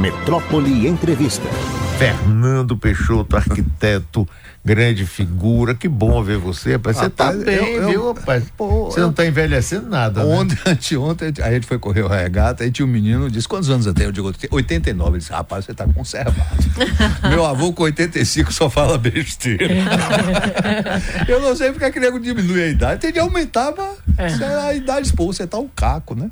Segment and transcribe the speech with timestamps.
[0.00, 1.89] Metrópole Entrevista.
[2.00, 4.26] Fernando Peixoto, arquiteto,
[4.64, 5.74] grande figura.
[5.74, 6.96] Que bom ver você, rapaz.
[6.96, 8.44] Você tá bem, eu- eu- viu, rapaz?
[8.56, 10.34] Pô, você não tá envelhecendo nada, né?
[10.34, 13.84] Ontem, anteontem, a gente foi correr o regata, aí tinha um menino, disse, quantos anos
[13.84, 14.08] eu tenho?
[14.08, 15.10] Eu digo, 89.
[15.10, 16.40] Ele disse, rapaz, você tá conservado.
[17.28, 19.66] Meu avô com 85 só fala besteira.
[21.28, 23.00] eu não sei porque é que nego diminui a idade.
[23.02, 23.74] Tem de aumentar,
[24.16, 26.30] mas se a idade, pô, você tá um caco, né?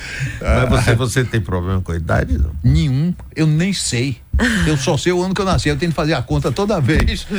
[0.40, 2.38] Mas você, você tem problema com a idade?
[2.38, 2.50] Não?
[2.62, 4.20] Nenhum, eu nem sei.
[4.66, 6.80] Eu só sei o ano que eu nasci, eu tenho que fazer a conta toda
[6.80, 7.26] vez.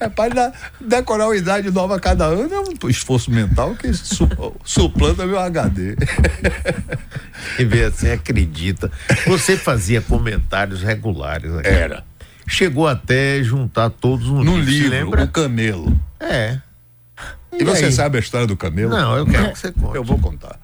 [0.00, 4.28] É para decorar uma idade nova a cada ano, é um esforço mental que su
[4.64, 5.96] suplanta meu HD.
[7.58, 8.90] E vê assim, acredita.
[9.26, 11.68] Você fazia comentários regulares aqui.
[11.68, 12.04] Era.
[12.46, 15.24] Chegou até juntar todos no, No livro, lembra?
[15.24, 15.98] o camelo.
[16.20, 16.58] É.
[17.52, 17.92] E, você aí?
[17.92, 18.90] sabe a história do camelo?
[18.90, 19.96] Não, eu quero que você conte.
[19.96, 20.58] Eu vou contar.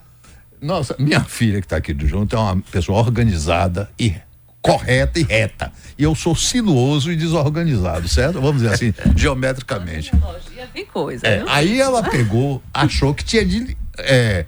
[0.62, 4.14] Nossa, minha filha que está aqui do junto é uma pessoa organizada e
[4.62, 5.72] correta e reta.
[5.98, 8.40] E eu sou sinuoso e desorganizado, certo?
[8.40, 10.12] Vamos dizer assim, geometricamente.
[10.72, 14.46] Tem coisa, É, aí ela pegou, achou que tinha de é,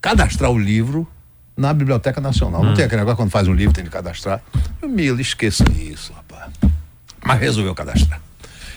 [0.00, 1.06] cadastrar o livro
[1.56, 2.62] na Biblioteca Nacional.
[2.62, 4.40] Não tem aquele negócio quando faz um livro, tem de cadastrar.
[4.80, 6.52] Eu, Mila, esqueça isso, rapaz.
[7.24, 8.20] Mas resolveu cadastrar.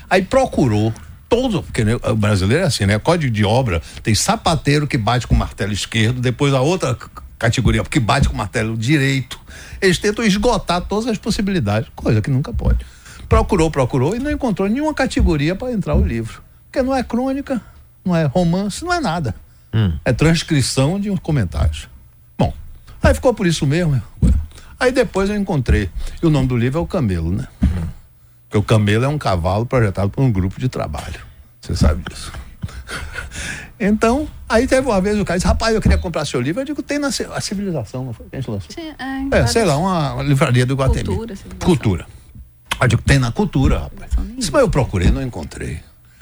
[0.09, 0.92] Aí procurou
[1.30, 2.97] todos, porque né, o brasileiro é assim, né?
[2.97, 6.97] Código de obra tem sapateiro que bate com o martelo esquerdo, depois a outra
[7.38, 9.39] categoria que bate com o martelo direito.
[9.80, 12.86] Eles tentam esgotar todas as possibilidades, coisa que nunca pode.
[13.30, 16.41] Procurou, procurou e não encontrou nenhuma categoria para entrar o livro.
[16.66, 17.61] Porque não é crônica,
[18.03, 19.36] não é romance, não é nada.
[20.03, 21.88] É transcrição de uns comentários.
[22.38, 22.52] Bom,
[23.02, 24.02] aí ficou por isso mesmo.
[24.80, 25.89] Aí depois eu encontrei.
[26.21, 27.47] E o nome do livro é O Camelo, né?
[28.50, 31.22] Porque o camelo é um cavalo projetado por um grupo de trabalho.
[31.61, 32.33] Você sabe disso.
[33.81, 36.59] Então, aí teve uma vez o cara disse, rapaz, eu queria comprar seu livro.
[36.59, 38.25] Eu digo, tem na a civilização, não foi?
[38.30, 38.70] Quem lançou?
[38.70, 38.94] Sim,
[39.31, 41.05] É, sei lá, uma, livraria do Guatemi.
[41.05, 41.66] Cultura, civilização.
[41.66, 42.05] Cultura.
[42.81, 44.11] Eu digo, tem na cultura, rapaz.
[44.36, 45.80] Disse, mas eu procurei, não encontrei.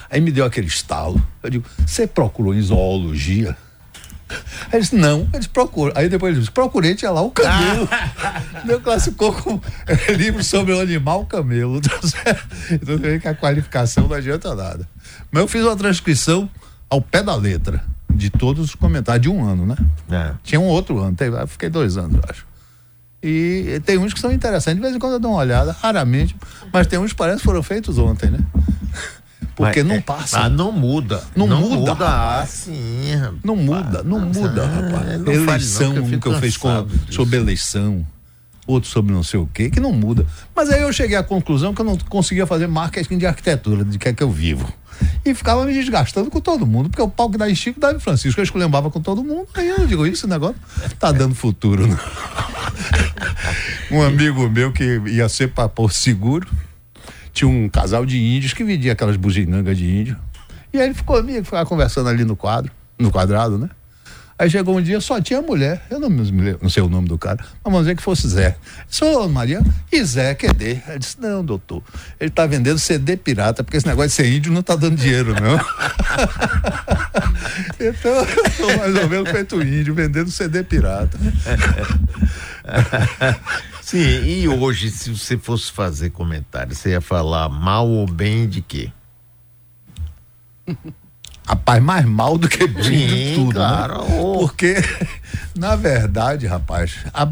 [0.07, 1.19] Aí me deu aquele estalo.
[1.41, 3.57] Eu digo, você procurou em zoologia?
[4.71, 5.93] Aí disse, não, eles procuram.
[5.95, 7.88] Aí depois ele disse, procurei, tinha lá o camelo.
[8.65, 11.79] Meu classificou como é, livro sobre o animal camelo.
[12.69, 14.88] Então eu vejo que a qualificação não adianta nada.
[15.31, 16.49] Mas eu fiz uma transcrição
[16.89, 19.75] ao pé da letra de todos os comentários de um ano, né?
[20.09, 20.33] É.
[20.44, 22.45] Tinha um outro ano, teve, fiquei dois anos, eu acho.
[23.21, 26.35] E tem uns que são interessantes, de vez em quando eu dou uma olhada, raramente,
[26.71, 28.39] mas tem uns que parece que foram feitos ontem, né?
[29.57, 30.40] Porque Mas não é- passa.
[30.41, 31.23] Ah, não muda.
[31.35, 32.50] Não muda, Ah, rapaz.
[32.51, 33.40] sim, rapaz.
[33.44, 34.91] Não muda, não muda, Ah, rapaz.
[34.94, 38.06] não fale não, eleição, que eu um que eu fiz com, sobre eleição,
[38.68, 40.28] outro sobre não sei o quê, que não muda.
[40.56, 43.97] Mas aí eu cheguei à conclusão que eu não conseguia fazer marketing de arquitetura, de
[43.97, 44.72] que é que eu vivo.
[45.25, 47.91] E ficava me desgastando com todo mundo, porque o pau que dá em Chico dá
[47.91, 48.39] em Francisco.
[48.39, 50.56] Eu esculhambava com todo mundo, aí eu digo, isso negócio
[51.00, 51.97] tá dando futuro, não.
[53.91, 56.47] um amigo meu que ia ser para Porto Seguro,
[57.37, 60.17] tinha um casal de índios que vendia aquelas bugigangas de índio.
[60.73, 63.69] E aí ele ficou amigo, ficava conversando ali no quadro, no quadrado, né?
[64.39, 65.81] Aí chegou um dia, só tinha mulher.
[65.89, 68.55] Eu não, lembro, não sei o nome do cara, mas vamos dizer que fosse Zé.
[68.87, 70.79] Sou Maria, e Zé, cadê?
[70.87, 71.81] Ele disse, não, doutor,
[72.19, 75.33] ele tá vendendo CD pirata, porque esse negócio de ser índio não tá dando dinheiro,
[75.33, 75.57] não.
[77.79, 81.17] então, eu tô mais ou menos feito índio, vendendo CD pirata.
[83.87, 88.61] Sim, e hoje, se você fosse fazer comentário, você ia falar mal ou bem de
[88.61, 88.91] quê?
[91.47, 93.57] Rapaz, mais mal do que bem Sim, de tudo.
[93.57, 93.87] né?
[94.37, 94.75] Porque,
[95.57, 97.31] na verdade, rapaz, a-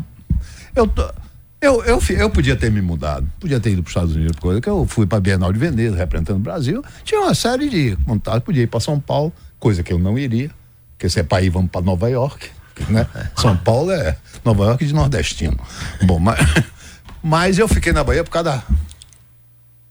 [0.73, 1.11] eu, tô-
[1.59, 4.61] eu, eu, eu podia ter me mudado, podia ter ido para os Estados Unidos, coisa
[4.61, 6.81] que eu fui para a Bienal de Veneza, representando o Brasil.
[7.03, 10.49] Tinha uma série de contatos, podia ir para São Paulo, coisa que eu não iria,
[10.93, 12.49] porque se é para ir, vamos para Nova York.
[12.89, 13.07] Né?
[13.35, 15.57] São Paulo é Nova York de nordestino.
[16.03, 16.39] Bom, mas,
[17.21, 18.63] mas eu fiquei na Bahia por causa da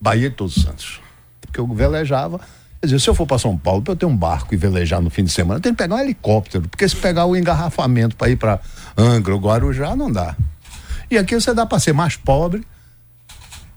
[0.01, 1.01] Bahia de Todos os Santos.
[1.41, 2.41] Porque eu velejava.
[2.81, 5.01] Quer dizer, se eu for para São Paulo, para eu ter um barco e velejar
[5.01, 6.69] no fim de semana, eu tenho que pegar um helicóptero.
[6.69, 8.61] Porque se pegar o engarrafamento para ir para
[8.97, 10.37] Angra ou Guarujá, não dá.
[11.11, 12.63] E aqui você dá para ser mais pobre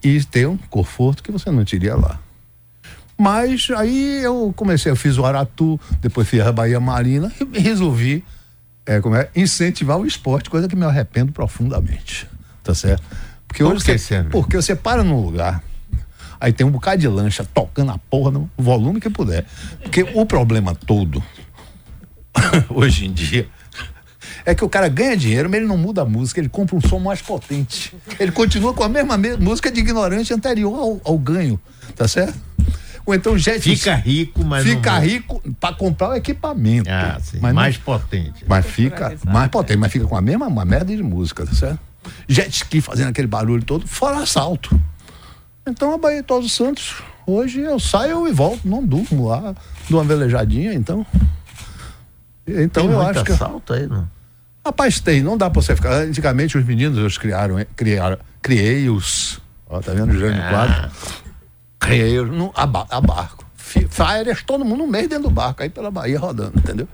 [0.03, 2.19] e ter um conforto que você não teria lá.
[3.17, 8.23] Mas aí eu comecei, eu fiz o Aratu, depois fiz a Bahia Marina e resolvi
[8.87, 12.27] é, como é, incentivar o esporte, coisa que me arrependo profundamente.
[12.63, 13.03] Tá certo?
[13.47, 15.63] Porque Por hoje que, você, porque você para num lugar,
[16.39, 19.45] aí tem um bocado de lancha tocando a porra no volume que puder.
[19.81, 21.23] Porque o problema todo,
[22.69, 23.47] hoje em dia,
[24.45, 26.81] é que o cara ganha dinheiro, mas ele não muda a música, ele compra um
[26.81, 27.93] som mais potente.
[28.19, 31.59] Ele continua com a mesma me- música de ignorante anterior ao, ao ganho,
[31.95, 32.37] tá certo?
[33.07, 34.99] Ou então jet Fica rico, mas fica não...
[34.99, 36.89] rico para comprar o equipamento.
[36.89, 37.39] Ah, sim.
[37.41, 38.43] mas mais não, potente.
[38.45, 41.79] mas fica mais potente, mas fica com a mesma uma merda de música, tá certo?
[42.27, 44.77] Jet ski fazendo aquele barulho todo, fora assalto.
[45.65, 46.95] Então a Bahia Todos os Santos,
[47.25, 49.55] hoje eu saio e volto, não durmo lá,
[49.89, 51.05] dou uma velejadinha, então.
[52.45, 53.31] Então Tem eu acho que.
[53.31, 54.07] assalto aí, não?
[54.65, 55.93] Rapaz, tem, não dá pra você ficar.
[56.01, 59.39] Antigamente os meninos eles criaram, criaram, criei-os.
[59.69, 60.49] Ó, tá vendo o Jânio Ah.
[60.49, 60.91] Quadro?
[61.79, 63.45] Criei-os no, a, a barco.
[63.89, 66.87] Férias, todo mundo no meio dentro do barco, aí pela Bahia rodando, entendeu?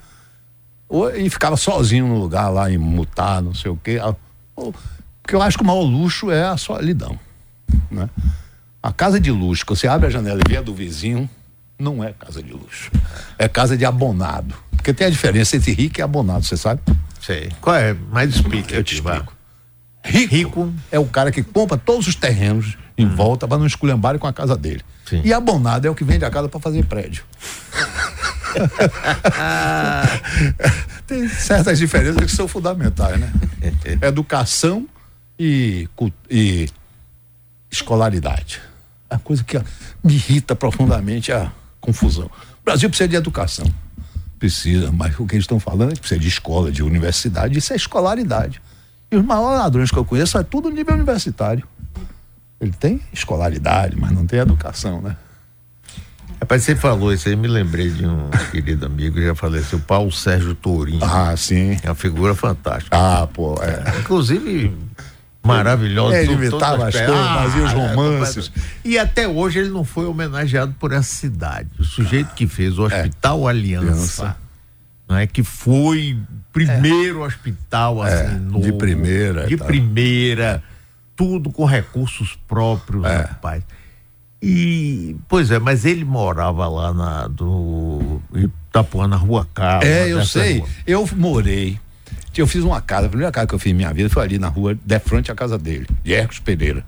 [0.89, 3.99] Ou, e ficava sozinho no lugar lá em mutar, não sei o quê.
[4.01, 4.13] Ah,
[4.55, 7.19] Porque eu acho que o maior luxo é a solidão.
[7.89, 8.09] Né?
[8.81, 11.29] A casa de luxo, que você abre a janela e vê a do vizinho,
[11.79, 12.91] não é casa de luxo.
[13.37, 14.55] É casa de abonado.
[14.71, 16.81] Porque tem a diferença entre rico e abonado, você sabe?
[17.21, 17.49] Sei.
[17.61, 17.93] Qual é?
[18.11, 18.75] Mais explica.
[18.75, 19.33] Eu te explico.
[20.03, 20.73] Rico, Rico.
[20.91, 24.33] é o cara que compra todos os terrenos em volta para não esculhambarem com a
[24.33, 24.81] casa dele.
[25.05, 25.21] Sim.
[25.23, 27.23] E abonado é o que vende a casa para fazer prédio.
[31.07, 33.31] Tem certas diferenças que são fundamentais, né?
[34.01, 34.87] Educação
[35.37, 35.89] e,
[36.29, 36.69] e
[37.71, 38.61] escolaridade.
[39.09, 39.57] A coisa que
[40.03, 41.51] me irrita profundamente é a
[41.81, 42.25] confusão.
[42.61, 43.65] O Brasil precisa de educação.
[44.39, 47.57] Precisa, mas o que eles estão falando é que precisa de escola, de universidade.
[47.57, 48.61] Isso é escolaridade.
[49.11, 51.67] E os maiores ladrões que eu conheço é tudo nível universitário.
[52.63, 55.17] Ele tem escolaridade, mas não tem educação, né?
[56.39, 60.55] Rapaz, você falou isso aí, me lembrei de um querido amigo, já faleceu, Paulo Sérgio
[60.55, 61.03] Tourinho.
[61.03, 61.77] Ah, sim.
[61.83, 62.95] É uma figura fantástica.
[62.95, 63.99] Ah, pô, é.
[63.99, 64.73] Inclusive,
[65.41, 66.15] maravilhosa.
[66.15, 68.51] É, ele imitava as coisas, fazia os romances.
[68.83, 71.69] E até hoje ele não foi homenageado por essa cidade.
[71.79, 74.37] O sujeito que fez o Hospital Aliança, Aliança.
[75.07, 80.61] não é que foi o primeiro hospital assim, É, novo, de primeira de primeira,
[81.15, 83.17] tudo com recursos próprios, É.
[83.21, 83.63] rapaz.
[84.41, 89.87] E, pois é, mas ele morava lá na do Itapuã, na Rua Carlos.
[89.87, 90.61] É, eu sei.
[90.85, 91.79] Eu morei.
[92.35, 94.39] Eu fiz uma casa, a primeira casa que eu fiz em minha vida foi ali
[94.39, 96.83] na rua, de frente à casa dele, de Hercos Pereira.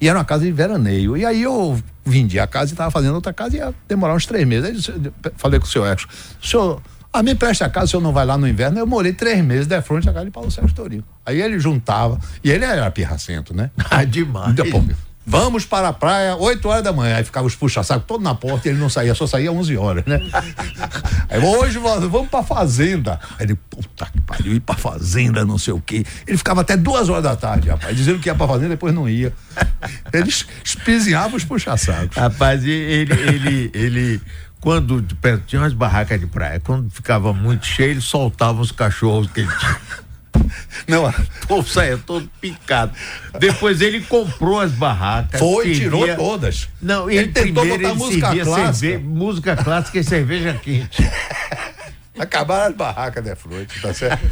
[0.00, 1.16] E era uma casa de veraneio.
[1.16, 4.26] E aí eu vendi a casa e estava fazendo outra casa e ia demorar uns
[4.26, 4.88] três meses.
[4.90, 6.06] Aí eu falei com o senhor Hercos,
[6.42, 6.82] senhor,
[7.12, 8.78] a me preste a casa, o senhor não vai lá no inverno.
[8.78, 11.04] Eu morei três meses de frente à casa de Paulo Sérgio Tourinho.
[11.24, 13.70] Aí ele juntava, e ele era pirracento, né?
[13.90, 14.52] Ah, demais.
[14.52, 14.82] Então, pô,
[15.30, 17.16] Vamos para a praia, 8 horas da manhã.
[17.16, 20.04] Aí ficava os puxa-saco todo na porta e ele não saía, só saía 11 horas,
[20.06, 20.18] né?
[21.28, 23.20] Aí, hoje vamos pra fazenda.
[23.38, 26.02] Aí ele, puta que pariu, ir pra fazenda, não sei o quê.
[26.26, 29.06] Ele ficava até duas horas da tarde, rapaz, dizendo que ia pra fazenda, depois não
[29.06, 29.30] ia.
[30.14, 32.16] Ele es- espizinhava os puxa-sacos.
[32.16, 34.20] Rapaz, ele, ele, ele,
[34.60, 39.30] quando perto, tinha umas barracas de praia, quando ficava muito cheio, ele soltava os cachorros
[39.30, 39.80] que ele tinha.
[40.86, 42.92] Não, O povo saía todo picado.
[43.40, 45.38] Depois ele comprou as barracas.
[45.40, 46.68] foi, tirou servia- todas.
[46.80, 48.72] Não, Ele ele, tentou primeiro botar ele música clássica.
[48.74, 51.02] cerve- música clássica e cerveja quente.
[52.18, 54.24] Acabaram as barracas de frente, tá certo?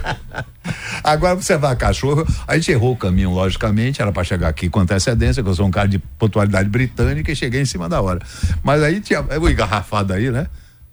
[1.02, 4.68] Agora você vai a cachorro, a gente errou o caminho, logicamente, era para chegar aqui
[4.68, 8.00] com antecedência, que eu sou um cara de pontualidade britânica e cheguei em cima da
[8.00, 8.20] hora.
[8.62, 10.46] Mas aí tinha, eu engarrafado aí, né?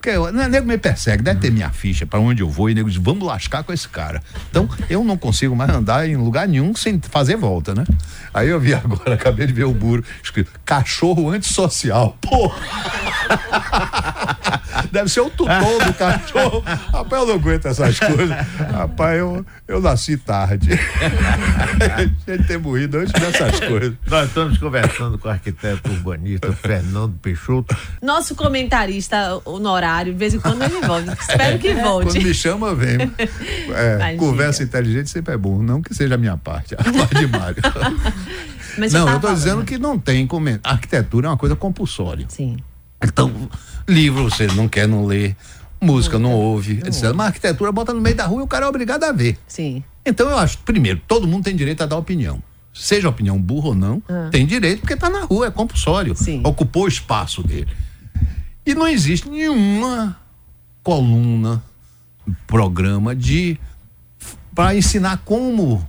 [0.04, 2.75] Porque o né, nego me persegue, deve ter minha ficha para onde eu vou e
[2.75, 4.22] nego diz, vamos lascar com esse cara.
[4.50, 7.86] Então, eu não consigo mais andar em lugar nenhum sem fazer volta, né?
[8.34, 12.18] Aí eu vi agora, acabei de ver o muro escrito cachorro antissocial.
[12.19, 12.60] Porra!
[14.92, 16.60] Deve ser o tutor do cachorro.
[16.92, 18.30] Rapaz, eu não aguento essas coisas.
[18.72, 20.70] Rapaz, eu, eu nasci tarde.
[22.25, 23.94] Tinha ter morrido antes dessas coisas.
[24.08, 27.75] Nós estamos conversando com o arquiteto urbanista Fernando Peixoto.
[28.01, 31.13] Nosso comentarista honorário, de vez em quando ele volta.
[31.20, 32.20] Espero que Quando volte.
[32.24, 33.12] me chama, venho.
[33.75, 35.62] É, conversa inteligente sempre é bom.
[35.62, 37.58] Não que seja a minha parte, a parte de Mário.
[38.77, 39.38] Mas Não, tava eu tô falando.
[39.38, 40.48] dizendo que não tem como.
[40.63, 42.25] Arquitetura é uma coisa compulsória.
[42.29, 42.58] Sim.
[43.03, 43.31] Então,
[43.88, 45.36] livro você não quer, não lê.
[45.81, 46.79] Música não ouve.
[46.86, 47.13] etc.
[47.13, 49.38] Mas arquitetura bota no meio da rua e o cara é obrigado a ver.
[49.48, 49.83] Sim.
[50.05, 52.41] Então eu acho, primeiro, todo mundo tem direito a dar opinião.
[52.74, 56.15] Seja opinião burra ou não, tem direito porque está na rua, é compulsório.
[56.15, 56.41] Sim.
[56.43, 57.67] Ocupou o espaço dele.
[58.65, 60.17] E não existe nenhuma
[60.81, 61.62] coluna,
[62.48, 63.60] programa de
[64.55, 65.88] para ensinar como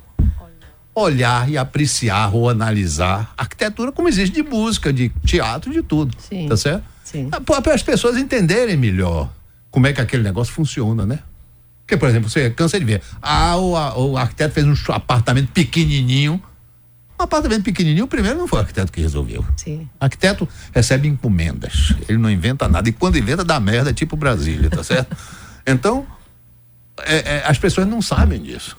[0.95, 6.15] olhar e apreciar ou analisar arquitetura como existe de música, de teatro, de tudo.
[6.19, 6.49] Sim.
[6.49, 6.85] Tá certo?
[7.15, 7.31] Sim.
[7.31, 9.31] Para as pessoas entenderem melhor
[9.71, 11.21] como é que aquele negócio funciona, né?
[11.87, 13.03] Porque, por exemplo, você cansa de ver.
[13.23, 16.43] Ah, o, a- o arquiteto fez um apartamento pequenininho.
[17.19, 19.45] Um apartamento pequenininho, primeiro não foi o arquiteto que resolveu.
[19.57, 19.89] Sim.
[20.01, 21.95] Arquiteto recebe encomendas.
[22.09, 22.89] Ele não inventa nada.
[22.89, 25.17] E quando inventa, dá merda, tipo Brasília, tá certo?
[25.67, 26.07] Então,
[27.05, 28.77] é- é, as pessoas não sabem disso.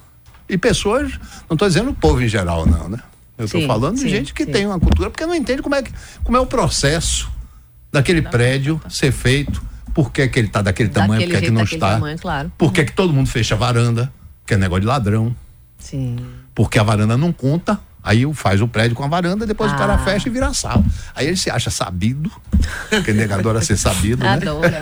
[0.47, 1.11] E pessoas,
[1.49, 2.99] não estou dizendo o povo em geral, não, né?
[3.37, 4.51] Eu estou Sim, falando de sim, gente que sim.
[4.51, 5.91] tem uma cultura, porque não entende como é, que,
[6.23, 7.29] como é o processo
[7.95, 11.63] daquele prédio ser feito, por que, que ele está daquele tamanho, por que, que não
[11.63, 11.91] está.
[11.91, 12.51] Tamanho, claro.
[12.57, 14.11] Por que, que todo mundo fecha a varanda,
[14.45, 15.35] que é negócio de ladrão.
[15.77, 16.17] Sim.
[16.53, 19.75] Porque a varanda não conta, Aí faz o prédio com a varanda, depois ah.
[19.75, 19.97] o cara ah.
[19.97, 20.85] fecha e vira sala.
[21.15, 22.31] Aí ele se acha sabido,
[23.03, 24.29] que negador a ser sabido, né?
[24.33, 24.79] Adora.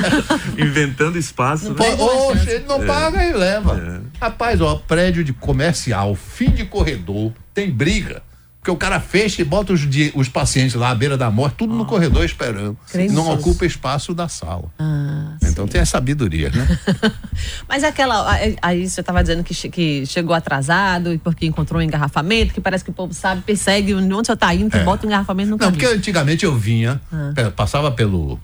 [0.56, 1.74] Inventando espaço.
[1.74, 1.94] Não né?
[2.02, 2.86] Oxe, ele não é.
[2.86, 3.76] paga e leva.
[3.76, 4.00] É.
[4.18, 8.22] Rapaz, ó, prédio de comercial, fim de corredor, tem briga.
[8.64, 11.74] Porque o cara fecha e bota os, os pacientes lá à beira da morte, tudo
[11.74, 11.76] oh.
[11.76, 12.74] no corredor esperando.
[13.10, 14.72] Não ocupa espaço da sala.
[14.78, 15.72] Ah, então sim.
[15.72, 16.66] tem a sabedoria, né?
[17.68, 18.26] Mas aquela.
[18.62, 22.82] Aí você estava dizendo que, que chegou atrasado e porque encontrou um engarrafamento, que parece
[22.82, 24.82] que o povo sabe, persegue onde você está indo, que é.
[24.82, 25.76] bota um engarrafamento no caminho.
[25.76, 27.50] Não, porque antigamente eu vinha, ah.
[27.54, 28.40] passava pelo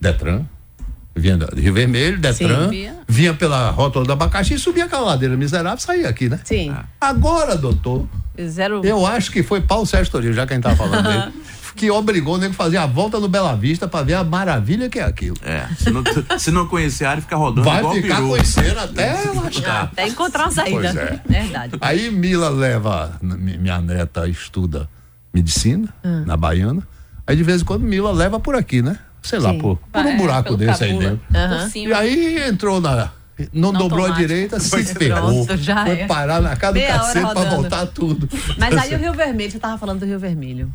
[0.00, 0.46] Detran,
[1.18, 2.96] vinha do Rio Vermelho, Detran, Sim, vinha.
[3.06, 6.40] vinha pela rótula do abacaxi e subia aquela ladeira miserável, saía aqui, né?
[6.44, 6.74] Sim.
[7.00, 8.06] Agora, doutor,
[8.46, 8.80] Zero...
[8.84, 11.32] Eu acho que foi Paulo Sérgio Toril, já quem tá falando dele.
[11.78, 14.88] que obrigou o nego a fazer a volta no Bela Vista para ver a maravilha
[14.88, 15.36] que é aquilo.
[15.44, 16.02] É, se não,
[16.36, 18.28] se não conhecer a área, fica rodando Vai ficar peru.
[18.28, 19.84] conhecendo até lascar.
[19.92, 20.88] Até encontrar uma saída.
[20.88, 21.20] É.
[21.24, 21.72] Verdade.
[21.80, 24.88] Aí Mila leva, minha neta estuda
[25.32, 26.24] medicina hum.
[26.26, 26.86] na Baiana.
[27.26, 28.98] Aí de vez em quando Mila leva por aqui, né?
[29.22, 29.46] Sei Sim.
[29.46, 31.20] lá, por, por um buraco desse aí dentro.
[31.34, 31.88] Uhum.
[31.88, 33.12] E aí entrou na
[33.52, 35.46] não, não dobrou a direita, se ferrou.
[35.56, 36.06] já foi é.
[36.06, 38.28] parar na casa Meia do cacete pra voltar tudo.
[38.58, 40.72] Mas aí o Rio Vermelho, você tava falando do Rio Vermelho.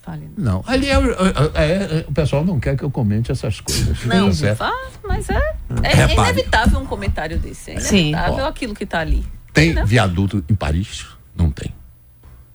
[0.00, 0.30] Fale.
[0.36, 4.02] Não, ali é, é, é, o pessoal não quer que eu comente essas coisas.
[4.06, 4.72] Não, tá
[5.06, 7.72] mas é, é, inevitável um comentário desse.
[7.72, 8.40] É inevitável Sim.
[8.40, 9.26] aquilo que está ali.
[9.52, 9.84] Tem né?
[9.84, 11.06] viaduto em Paris?
[11.36, 11.74] Não tem.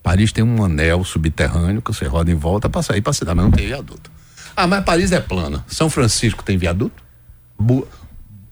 [0.02, 3.46] Paris tem um anel subterrâneo que você roda em volta para sair para cidade, mas
[3.46, 4.15] não tem viaduto.
[4.56, 5.64] Ah, mas Paris é plana.
[5.68, 7.04] São Francisco tem viaduto?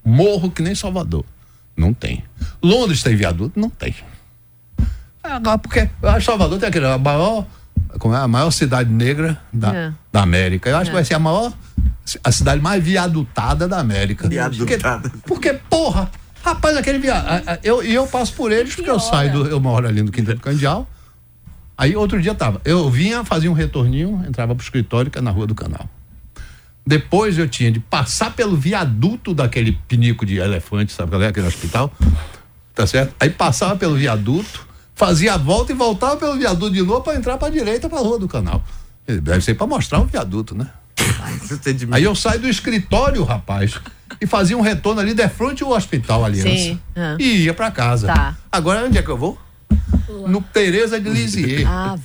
[0.03, 1.25] morro que nem Salvador.
[1.75, 2.23] Não tem.
[2.61, 3.59] Londres tem viaduto?
[3.59, 3.95] Não tem.
[5.23, 7.45] Agora, porque eu acho que Salvador tem aquele, a maior,
[7.97, 9.93] como é, a maior cidade negra da, é.
[10.11, 10.69] da América.
[10.69, 10.91] Eu acho é.
[10.91, 11.53] que vai ser a maior,
[12.23, 14.27] a cidade mais viadutada da América.
[14.27, 15.09] Viadutada.
[15.09, 16.11] Porque, porque porra,
[16.43, 17.25] rapaz, aquele viado.
[17.63, 20.41] Eu, eu passo por eles porque eu saio do, eu moro ali no Quinta do
[20.41, 20.87] Candial.
[21.77, 25.31] Aí outro dia tava, eu vinha, fazia um retorninho, entrava pro escritório que é na
[25.31, 25.89] Rua do Canal.
[26.85, 31.47] Depois eu tinha de passar pelo viaduto daquele pinico de elefante, sabe qual é aquele
[31.47, 31.91] hospital?
[32.75, 33.15] Tá certo?
[33.19, 37.37] Aí passava pelo viaduto, fazia a volta e voltava pelo viaduto de novo para entrar
[37.37, 38.63] para direita para a rua do canal.
[39.07, 40.67] Deve ser para mostrar o viaduto, né?
[41.91, 43.79] Aí eu saio do escritório, rapaz,
[44.19, 46.49] e fazia um retorno ali de frente ao hospital Aliança.
[46.49, 46.79] Sim.
[46.95, 47.17] Uhum.
[47.19, 48.07] E ia para casa.
[48.07, 48.37] Tá.
[48.51, 49.39] Agora onde é que eu vou?
[50.27, 51.65] No Tereza de Lisieux.
[51.65, 51.97] Ah,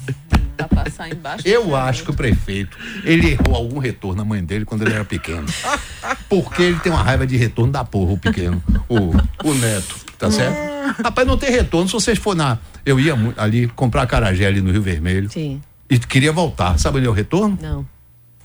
[0.66, 1.46] passar embaixo.
[1.46, 5.04] Eu acho que o prefeito, ele errou algum retorno na mãe dele quando ele era
[5.04, 5.46] pequeno.
[6.28, 10.30] Porque ele tem uma raiva de retorno da porra, o pequeno, o, o neto, tá
[10.30, 11.02] certo?
[11.02, 11.86] Rapaz, não tem retorno.
[11.86, 12.58] Se vocês for na.
[12.84, 15.30] Eu ia ali comprar carajé ali no Rio Vermelho.
[15.30, 15.60] Sim.
[15.88, 16.78] E queria voltar.
[16.78, 17.58] Sabe onde é o retorno?
[17.60, 17.86] Não.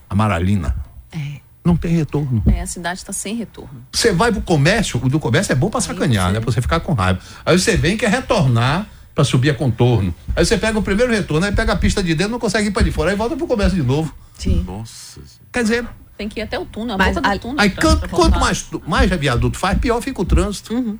[0.08, 0.76] Amaralina.
[1.10, 1.40] É.
[1.64, 2.42] Não tem retorno.
[2.46, 3.86] É, a cidade está sem retorno.
[3.90, 6.38] Você vai pro comércio, o do comércio é bom pra sacanear, né?
[6.38, 7.20] Pra você ficar com raiva.
[7.44, 10.14] Aí você vem quer retornar para subir a contorno.
[10.34, 12.72] Aí você pega o primeiro retorno, aí pega a pista de dentro, não consegue ir
[12.72, 14.12] para de fora, aí volta pro começo de novo.
[14.36, 14.64] Sim.
[14.66, 15.20] Nossa.
[15.52, 15.86] Quer dizer.
[16.18, 17.56] Tem que ir até o túnel, a mas, a, túnel.
[17.58, 20.74] Aí quanto, quanto mais, mais viaduto faz, pior fica o trânsito.
[20.74, 20.98] Uhum.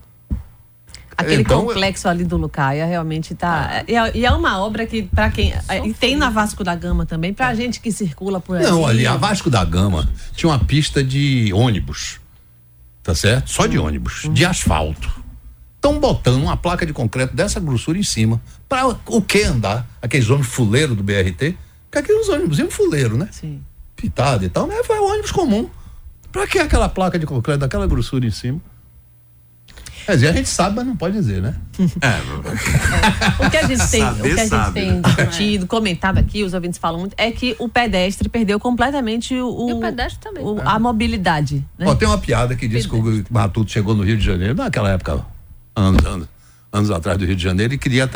[1.16, 3.85] Aquele então, complexo ali do Lucaia realmente está.
[3.87, 5.52] E, é, e, é uma obra que, para quem.
[5.68, 8.66] É, e tem na Vasco da Gama também, para a gente que circula por ali.
[8.66, 12.21] Não, ali, a Vasco da Gama tinha uma pista de ônibus.
[13.00, 13.50] Tá certo?
[13.50, 14.33] Só de ônibus, uhum.
[14.33, 15.24] de asfalto
[15.84, 18.40] estão botando uma placa de concreto dessa grossura em cima.
[18.66, 19.86] Para o que andar?
[20.00, 21.56] Aqueles ônibus fuleiro do BRT?
[21.90, 23.28] Que aqueles ônibus um fuleiro, né?
[23.30, 23.62] Sim.
[23.94, 25.68] Pitado e tal, mas foi um ônibus comum.
[26.32, 28.60] Para que aquela placa de concreto daquela grossura em cima?
[30.06, 31.54] Quer dizer, a gente sabe, mas não pode dizer, né?
[32.02, 32.20] É.
[33.46, 35.00] o que a gente tem, Saber, o que a gente tem né?
[35.00, 39.72] discutido, comentado aqui, os ouvintes falam muito, é que o pedestre perdeu completamente o, e
[39.72, 40.44] o pedestre também.
[40.44, 41.64] O, a mobilidade.
[41.78, 41.86] Né?
[41.88, 43.22] Ó, tem uma piada que diz pedestre.
[43.22, 45.24] que o Matuto chegou no Rio de Janeiro, naquela época
[45.75, 46.28] anos, anos,
[46.73, 48.09] anos atrás do Rio de Janeiro e queria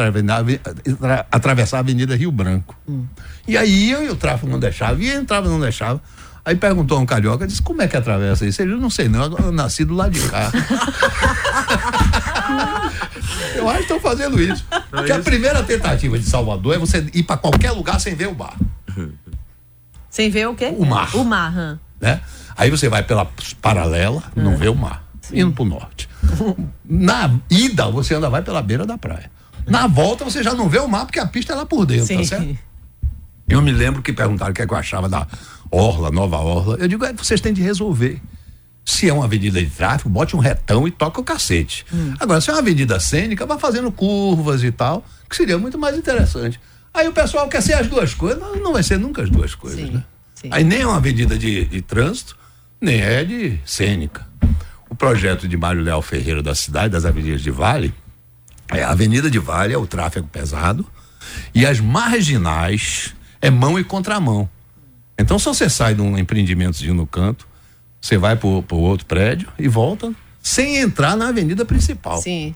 [1.30, 2.76] atravessar a Avenida Rio Branco.
[2.88, 3.06] Hum.
[3.46, 6.00] E aí eu e o tráfego não deixava, e entrava não deixava.
[6.44, 8.62] Aí perguntou um carioca, disse, como é que atravessa isso?
[8.62, 10.50] Ele, não sei não, eu nasci do lado de cá.
[13.54, 14.64] eu acho que estão fazendo isso.
[14.90, 18.34] Porque a primeira tentativa de Salvador é você ir para qualquer lugar sem ver o
[18.34, 18.56] bar.
[20.08, 20.72] Sem ver o quê?
[20.76, 21.14] O mar.
[21.14, 21.76] O mar, hum.
[22.00, 22.20] né?
[22.56, 24.42] Aí você vai pela paralela, hum.
[24.42, 25.04] não vê o mar.
[25.20, 25.40] Sim.
[25.40, 26.08] Indo pro norte.
[26.84, 29.30] Na ida, você ainda vai pela beira da praia.
[29.66, 32.02] Na volta, você já não vê o mar, porque a pista é lá por dentro,
[32.02, 32.16] tá Sim.
[32.18, 32.58] tá certo?
[33.48, 35.26] Eu me lembro que perguntaram o que, é que eu achava da
[35.70, 36.76] Orla, Nova Orla.
[36.78, 38.20] Eu digo, é, vocês têm de resolver.
[38.84, 41.84] Se é uma avenida de tráfego, bote um retão e toca o cacete.
[41.92, 42.14] Hum.
[42.18, 45.96] Agora, se é uma avenida cênica, vá fazendo curvas e tal, que seria muito mais
[45.96, 46.60] interessante.
[46.92, 49.54] Aí o pessoal quer ser as duas coisas, não, não vai ser nunca as duas
[49.54, 49.92] coisas, Sim.
[49.92, 50.04] né?
[50.34, 50.48] Sim.
[50.50, 52.36] Aí nem é uma avenida de, de trânsito,
[52.80, 54.26] nem é de cênica.
[54.90, 57.94] O projeto de Mário Leal Ferreira da cidade, das avenidas de Vale,
[58.70, 60.86] é a Avenida de Vale é o tráfego pesado
[61.54, 64.48] e as marginais é mão e contramão.
[65.18, 67.46] Então, se você sai de um empreendimentozinho no canto,
[68.00, 72.22] você vai para o outro prédio e volta sem entrar na avenida principal.
[72.22, 72.54] Sim.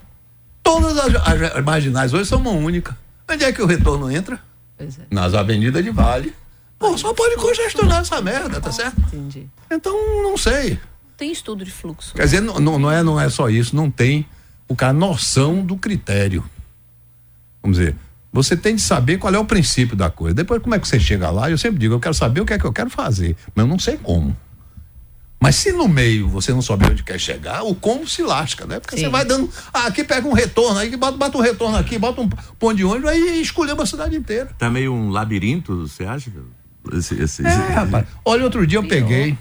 [0.62, 2.96] Todas as, as, as marginais hoje são mão única.
[3.28, 4.40] Onde é que o retorno entra?
[4.78, 4.86] É.
[5.10, 6.32] Nas avenidas de Vale.
[6.78, 9.00] Pô, só pode congestionar essa merda, tá certo?
[9.00, 9.48] Entendi.
[9.70, 10.78] Então, não sei.
[11.22, 12.14] Tem estudo de fluxo.
[12.14, 14.26] Quer dizer, não, não, é, não é só isso, não tem
[14.66, 16.44] o cara noção do critério.
[17.62, 17.94] Vamos dizer,
[18.32, 20.34] você tem de saber qual é o princípio da coisa.
[20.34, 21.48] Depois, como é que você chega lá?
[21.48, 23.68] Eu sempre digo, eu quero saber o que é que eu quero fazer, mas eu
[23.68, 24.36] não sei como.
[25.40, 28.80] Mas se no meio você não souber onde quer chegar, o como se lasca, né?
[28.80, 29.04] Porque Sim.
[29.04, 29.48] você vai dando.
[29.72, 32.84] Ah, aqui pega um retorno, aí bota, bota um retorno aqui, bota um ponto de
[32.84, 34.50] ônibus, aí escolheu uma cidade inteira.
[34.58, 36.32] Tá meio um labirinto, você acha?
[36.92, 38.08] Esse, esse, é, rapaz.
[38.24, 39.38] Olha, outro dia eu peguei.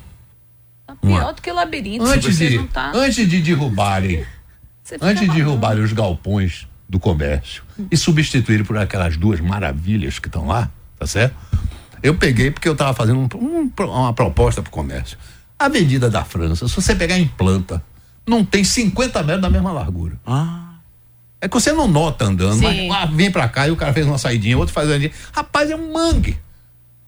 [0.91, 1.33] Tá pior uma...
[1.33, 2.05] do que o labirinto.
[2.05, 2.91] Antes, de, tá...
[2.93, 4.25] antes de derrubarem.
[4.99, 7.87] Antes de derrubarem os galpões do comércio hum.
[7.89, 10.69] e substituírem por aquelas duas maravilhas que estão lá,
[10.99, 11.33] tá certo?
[12.03, 15.17] Eu peguei porque eu estava fazendo um, um, uma proposta para o comércio.
[15.57, 17.81] A Avenida da França, se você pegar em planta,
[18.27, 20.19] não tem 50 metros da mesma largura.
[20.25, 20.71] Ah.
[21.39, 22.87] É que você não nota andando, Sim.
[22.87, 25.11] mas ah, vem pra cá e o cara fez uma saidinha, outro faz ali.
[25.31, 26.37] Rapaz, é um mangue.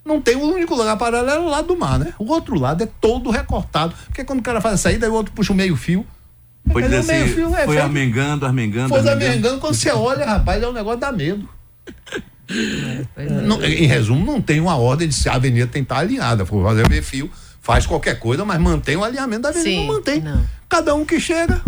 [0.05, 2.13] Não tem o único lugar paralelo é o lado do mar, né?
[2.19, 3.95] O outro lado é todo recortado.
[4.05, 6.05] Porque quando o cara faz a saída, o outro puxa o meio fio.
[6.71, 8.89] Pode dizer assim, fio, é, foi armengando, armengando.
[8.89, 9.59] Foi armengando.
[9.59, 11.47] Quando você olha, rapaz, é um negócio da medo.
[13.15, 15.99] É, não, em resumo, não tem uma ordem de se a avenida tem que estar
[15.99, 16.45] alinhada.
[16.45, 17.31] For fazer meio fio,
[17.61, 19.69] faz qualquer coisa, mas mantém o alinhamento da avenida.
[19.69, 20.21] Sim, não mantém.
[20.21, 20.45] Não.
[20.67, 21.61] Cada um que chega,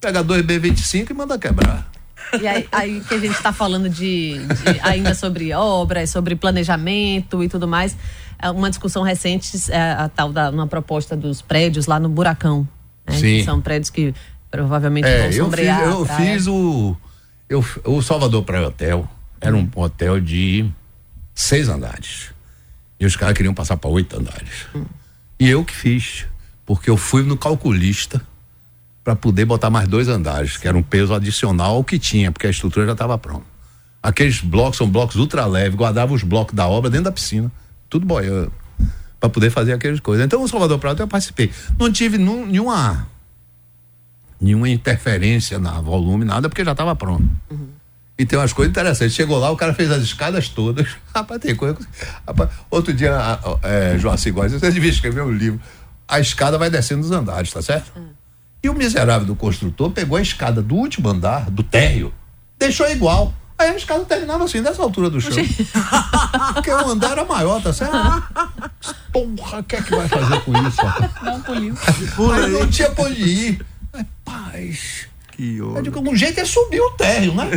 [0.00, 1.90] pega dois B25 e manda quebrar.
[2.40, 7.42] E aí, aí que a gente está falando de, de, ainda sobre obras, sobre planejamento
[7.42, 7.96] e tudo mais.
[8.40, 12.68] É uma discussão recente, é, a tal da uma proposta dos prédios lá no Buracão.
[13.06, 13.16] Né?
[13.16, 13.38] Sim.
[13.38, 14.14] Que são prédios que
[14.50, 15.82] provavelmente é, vão sombrear.
[15.82, 16.96] Eu fiz, eu fiz o.
[17.48, 19.08] Eu, o Salvador Praia Hotel
[19.40, 20.68] era um hotel de
[21.34, 22.32] seis andares.
[22.98, 24.66] E os caras queriam passar para oito andares.
[24.74, 24.84] Hum.
[25.38, 26.26] E eu que fiz,
[26.64, 28.22] porque eu fui no calculista
[29.04, 32.46] para poder botar mais dois andares, que era um peso adicional ao que tinha, porque
[32.46, 33.44] a estrutura já estava pronta.
[34.02, 37.52] Aqueles blocos são blocos ultra leves, guardava os blocos da obra dentro da piscina,
[37.88, 38.50] tudo boiando,
[39.20, 40.24] para poder fazer aquelas coisas.
[40.24, 41.52] Então, o Salvador Prato eu participei.
[41.78, 43.06] Não tive nenhuma
[44.40, 47.28] nenhuma interferência na volume, nada, porque já estava pronto.
[47.50, 47.68] Uhum.
[48.18, 49.14] E tem umas coisas interessantes.
[49.14, 50.86] Chegou lá, o cara fez as escadas todas.
[51.14, 51.78] Rapaz, tem coisa.
[52.26, 53.16] Rapaz, outro dia,
[53.62, 55.60] é, Joacir Góes, você devia escrever um livro.
[56.06, 57.90] A escada vai descendo os andares, tá certo?
[57.96, 58.13] Uhum.
[58.64, 62.10] E o miserável do construtor pegou a escada do último andar, do térreo,
[62.58, 63.34] deixou igual.
[63.58, 65.32] Aí a escada terminava assim, dessa altura do chão.
[66.54, 67.92] Porque o andar era maior, tá certo?
[69.12, 70.80] Porra, o que é que vai fazer com isso?
[71.22, 71.74] Não, puliu.
[72.32, 73.66] Aí não tinha pra onde ir.
[73.92, 75.08] Rapaz.
[75.32, 77.50] Que eu digo, um jeito é subir o térreo, né?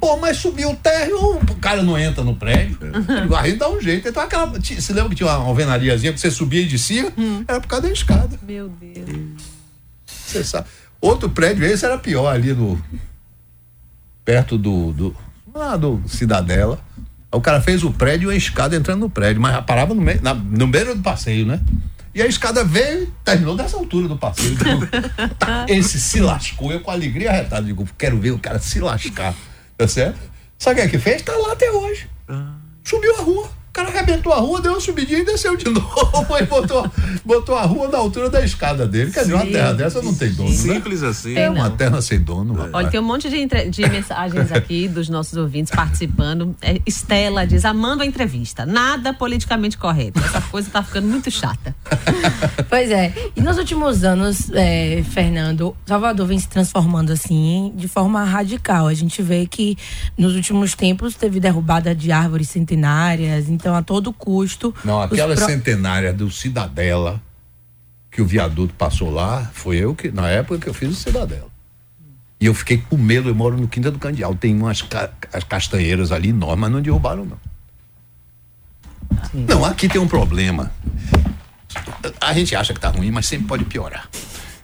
[0.00, 2.78] Pô, mas subir o térreo, o cara não entra no prédio.
[3.22, 4.06] Digo, aí dá um jeito.
[4.06, 4.46] Então aquela.
[4.46, 7.12] Você lembra que tinha uma alvenariazinha que você subia e descia?
[7.18, 7.42] Hum.
[7.48, 8.38] Era por causa da escada.
[8.42, 9.55] Meu Deus.
[10.26, 10.66] Você sabe.
[11.00, 12.82] Outro prédio, esse era pior ali no.
[14.24, 14.92] Perto do.
[14.92, 15.16] do
[15.54, 16.78] lá do Cidadela.
[17.32, 20.22] O cara fez o prédio e a escada entrando no prédio, mas parava no meio,
[20.22, 21.60] na, no meio do passeio, né?
[22.14, 24.56] E a escada veio e terminou dessa altura do passeio.
[25.38, 27.66] tá, esse se lascou, eu com alegria arretada.
[27.66, 29.34] Digo, quero ver o cara se lascar.
[29.76, 30.18] Tá certo?
[30.58, 31.20] Sabe o que é que fez?
[31.20, 32.08] Tá lá até hoje.
[32.26, 32.54] Ah.
[32.82, 36.34] Subiu a rua cara arrebentou a rua, deu uma subidinha e desceu de novo.
[36.34, 36.90] Aí botou,
[37.24, 39.10] botou a rua na altura da escada dele.
[39.10, 40.48] Quer dizer, uma terra dessa não tem dono.
[40.48, 40.54] Né?
[40.54, 41.08] Simples né?
[41.08, 41.36] assim.
[41.36, 42.58] É uma terra sem dono.
[42.64, 42.70] É.
[42.72, 43.68] Olha, tem um monte de, entre...
[43.68, 46.56] de mensagens aqui dos nossos ouvintes participando.
[46.62, 48.64] É, Estela diz: amando a entrevista.
[48.64, 50.18] Nada politicamente correto.
[50.20, 51.74] Essa coisa tá ficando muito chata.
[52.70, 53.12] pois é.
[53.36, 58.86] E nos últimos anos, é, Fernando, Salvador vem se transformando assim de forma radical.
[58.86, 59.76] A gente vê que
[60.16, 63.48] nos últimos tempos teve derrubada de árvores centenárias.
[63.50, 64.72] Então, então a todo custo.
[64.84, 65.44] Não, aquela pro...
[65.44, 67.20] centenária do Cidadela,
[68.12, 71.48] que o viaduto passou lá, foi eu que, na época que eu fiz o Cidadela.
[72.38, 75.42] E eu fiquei com medo, eu moro no Quinta do Candial, tem umas ca as
[75.42, 77.38] castanheiras ali enormes, mas não derrubaram, não.
[79.32, 79.46] Sim.
[79.48, 80.70] Não, aqui tem um problema.
[82.20, 84.08] A gente acha que está ruim, mas sempre pode piorar.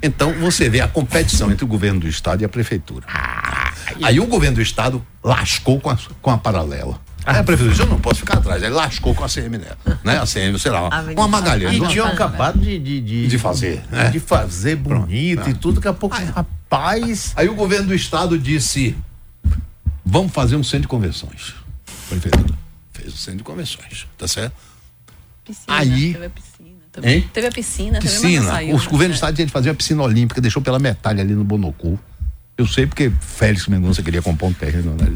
[0.01, 3.07] Então você vê a competição entre o governo do estado e a prefeitura.
[3.09, 7.01] Ah, Aí o governo do estado lascou com a, com a paralela.
[7.25, 8.63] Ah, a prefeitura eu não posso ficar atrás.
[8.63, 9.67] Ele lascou com a CM né?
[10.05, 10.19] né?
[10.19, 11.77] A CM, sei lá, uma Magalhães.
[11.77, 13.83] E tinham acabado de, de, de, de fazer.
[13.91, 14.11] Né?
[14.11, 17.33] De fazer bonito Pronto, e tudo, daqui a pouco, aí, rapaz.
[17.37, 18.97] Aí o governo do estado disse:
[20.05, 21.55] vamos fazer um centro de convenções.
[21.87, 22.55] A prefeitura
[22.93, 24.55] fez o um centro de convenções, tá certo?
[25.45, 26.13] Piscina, aí.
[26.13, 26.53] Teve a piscina.
[26.93, 27.15] Também.
[27.15, 27.31] Hein?
[27.33, 28.47] Teve a piscina, piscina.
[28.47, 28.91] Saiu, Os né?
[28.91, 31.99] governos do estado tinham de fazer a piscina olímpica, deixou pela metade ali no Bonocu.
[32.57, 34.95] Eu sei porque Félix Mendonça queria comprar um terreno.
[34.95, 35.15] Né?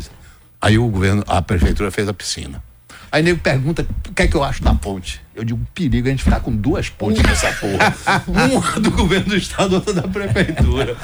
[0.60, 2.62] Aí o governo, a prefeitura fez a piscina.
[3.10, 5.20] Aí nego pergunta o que é que eu acho da ponte.
[5.34, 7.94] Eu digo, perigo a gente ficar com duas pontes nessa porra.
[8.26, 10.96] Uma do governo do estado, outra da prefeitura.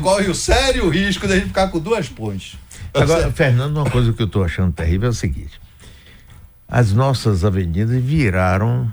[0.00, 2.56] Corre o sério risco de a gente ficar com duas pontes.
[2.94, 5.60] Agora, Fernando, uma coisa que eu estou achando terrível é o seguinte:
[6.68, 8.92] as nossas avenidas viraram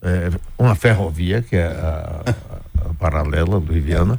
[0.00, 4.18] é, uma ferrovia, que é a, a, a paralela do Riviana,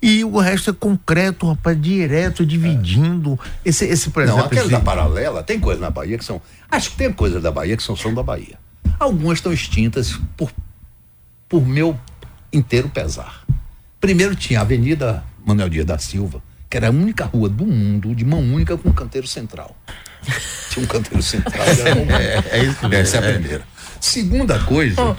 [0.00, 3.38] e o resto é concreto, rapaz, direto, dividindo.
[3.64, 4.70] Esse, esse por exemplo, Não, aquele esse...
[4.70, 6.40] da paralela, tem coisas na Bahia que são.
[6.70, 8.58] Acho que tem coisas da Bahia que são, são da Bahia.
[8.98, 10.52] Algumas estão extintas por,
[11.48, 11.98] por meu
[12.52, 13.44] inteiro pesar.
[14.00, 18.14] Primeiro tinha a Avenida Manuel Dias da Silva, que era a única rua do mundo
[18.14, 19.76] de mão única com um canteiro central.
[20.70, 21.64] Tinha um canteiro central.
[22.20, 22.94] é, é, isso mesmo.
[22.94, 23.64] Essa é a primeira.
[24.00, 25.16] Segunda coisa,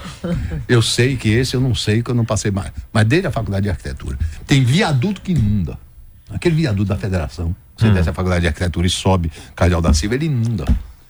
[0.68, 2.72] eu sei que esse eu não sei, que eu não passei mais.
[2.92, 5.78] Mas desde a faculdade de arquitetura, tem viaduto que inunda.
[6.30, 7.94] Aquele viaduto da federação, você hum.
[7.94, 10.66] desce a faculdade de arquitetura e sobe Cardeal da Silva, ele inunda.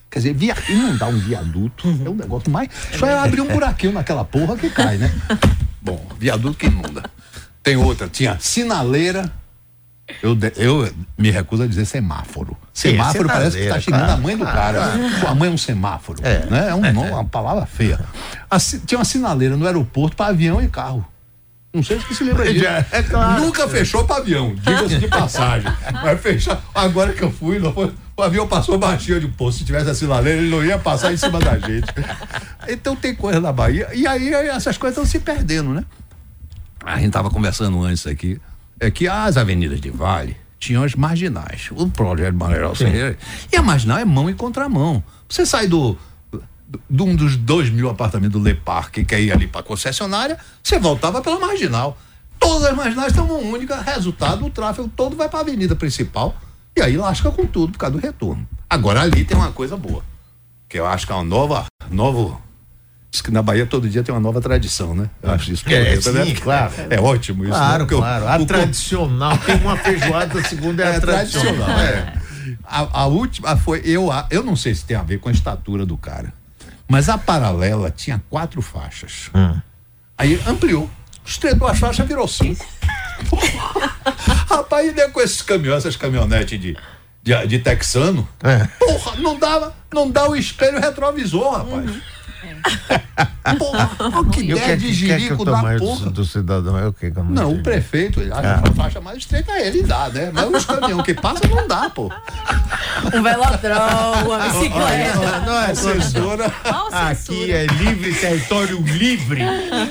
[0.10, 2.04] Quer dizer, via, inundar um viaduto uhum.
[2.06, 2.70] é um negócio mais.
[2.98, 5.14] Só é abrir um buraquinho naquela porra que cai, né?
[5.82, 7.04] Bom, viaduto que inunda.
[7.62, 9.32] Tem outra, tinha sinaleira
[10.22, 12.58] eu, eu me recuso a dizer semáforo.
[12.74, 14.78] Sim, semáforo parece que está xingando claro, a mãe do cara.
[14.80, 15.20] Claro.
[15.20, 16.20] Sua mãe é um semáforo.
[16.24, 16.70] É, né?
[16.70, 18.00] é, um, é, uma palavra feia.
[18.86, 21.06] tinha uma sinaleira no aeroporto para avião e carro.
[21.72, 22.66] Não sei se você se lembra disso.
[22.66, 23.44] É, claro.
[23.44, 25.72] Nunca fechou para avião, diga-se de passagem.
[25.94, 26.60] Mas fechar.
[26.74, 29.60] Agora que eu fui, foi, o avião passou baixinho de posto.
[29.60, 31.86] Se tivesse a sinaleira, ele não ia passar em cima da gente.
[32.68, 33.88] Então tem coisa na Bahia.
[33.94, 35.84] E aí essas coisas estão se perdendo, né?
[36.84, 38.42] A gente estava conversando antes aqui
[38.80, 41.70] é que as avenidas de Vale tinham as marginais.
[41.72, 43.18] O projeto Maneiro Ferreira.
[43.52, 45.04] E a marginal é mão e contramão.
[45.28, 45.98] Você sai do,
[46.90, 50.38] de um dos dois mil apartamentos do Le Parque, que ir ali para a concessionária,
[50.64, 51.98] você voltava pela marginal.
[52.40, 56.36] Todas as marginais são uma única, resultado, o tráfego todo vai para a avenida principal
[56.76, 58.48] e aí lasca com tudo por causa do retorno.
[58.70, 60.04] Agora ali tem uma coisa boa,
[60.70, 62.42] que eu acho que é uma nova, novo
[63.12, 65.10] Diz que na Bahia todo dia tem uma nova tradição, né?
[65.24, 65.64] Eu acho isso.
[65.68, 66.36] É, é sim, né?
[66.36, 66.74] claro.
[66.90, 67.54] É ótimo isso.
[67.54, 67.90] Claro, né?
[67.90, 68.28] claro.
[68.28, 71.66] A o, tradicional tem uma feijoada, a segunda é, é a tradicional.
[71.66, 72.14] tradicional é.
[72.64, 75.86] A, a, última foi, eu, eu não sei se tem a ver com a estatura
[75.86, 76.32] do cara,
[76.88, 79.30] mas a paralela tinha quatro faixas.
[79.34, 79.60] Hum.
[80.18, 80.90] Aí ampliou.
[81.26, 82.66] Estreitou as faixas, virou cinco.
[84.50, 86.78] Rapaz, e com esses caminhões, essas caminhonetes de,
[87.24, 88.66] de, de texano, é.
[88.80, 91.90] porra, não dava, não dá o espelho retrovisor, rapaz.
[91.90, 92.02] Uhum.
[93.58, 93.90] Porra,
[94.32, 96.06] que ideia de jirico da porra.
[96.06, 97.10] Do, do cidadão é o que?
[97.10, 98.74] Não, o prefeito, ele acha ah.
[98.74, 100.32] faixa mais estreita ele dá, né?
[100.34, 102.12] Mas os caminhões que passa não dá, pô.
[103.14, 105.40] Um velodrão, uma bicicleta.
[105.46, 106.54] Não é censura.
[106.92, 109.42] Aqui é livre, território livre.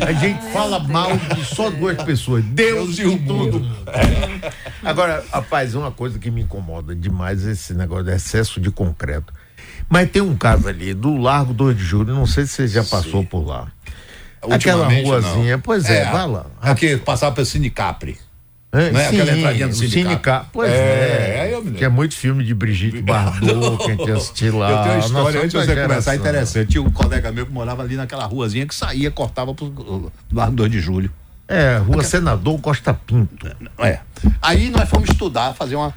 [0.07, 3.67] A gente fala mal de só duas pessoas, Deus, Deus e o mundo.
[3.87, 4.53] É.
[4.85, 9.33] Agora, rapaz, uma coisa que me incomoda demais é esse negócio de excesso de concreto.
[9.89, 12.85] Mas tem um caso ali do Largo 2 de Julho, não sei se você já
[12.85, 13.27] passou Sim.
[13.27, 13.69] por lá.
[14.51, 15.61] Aquela ruazinha, não.
[15.61, 16.47] pois é, é, vai lá.
[16.61, 18.17] Aqui, passava pelo Cinecapri.
[18.71, 20.51] É, é sim, aquela entradinha do Cinecapri.
[20.53, 21.55] Pois é, é.
[21.55, 24.71] eu me Que é muito filme de Brigitte Bardot que a gente assistiu lá.
[24.71, 26.71] Eu tenho uma história, antes de você começar, interessante.
[26.71, 30.71] Tinha um colega meu que morava ali naquela ruazinha que saía, cortava pro Largo 2
[30.71, 31.11] de Julho.
[31.49, 33.49] É, Rua Senador Costa Pinto.
[33.79, 34.01] É.
[34.43, 35.95] Aí nós fomos estudar, fazer uma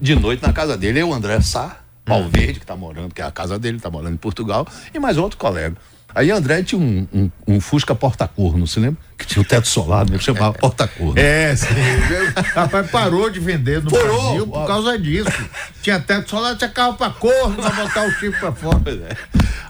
[0.00, 3.24] de noite na casa dele, eu, o André Sá, Valverde, que está morando, que é
[3.24, 5.76] a casa dele, está morando em Portugal, e mais outro colega.
[6.14, 9.00] Aí André tinha um, um, um Fusca porta-corno, se lembra?
[9.16, 10.18] Que tinha o teto solado, né?
[10.18, 11.18] que chamava porta-corno.
[11.18, 11.68] É, sim.
[12.54, 15.48] Rapaz, parou de vender no parou, Brasil por causa disso.
[15.80, 18.82] Tinha teto solado, tinha carro para corno, para botar o chip para fora.
[18.90, 19.16] É.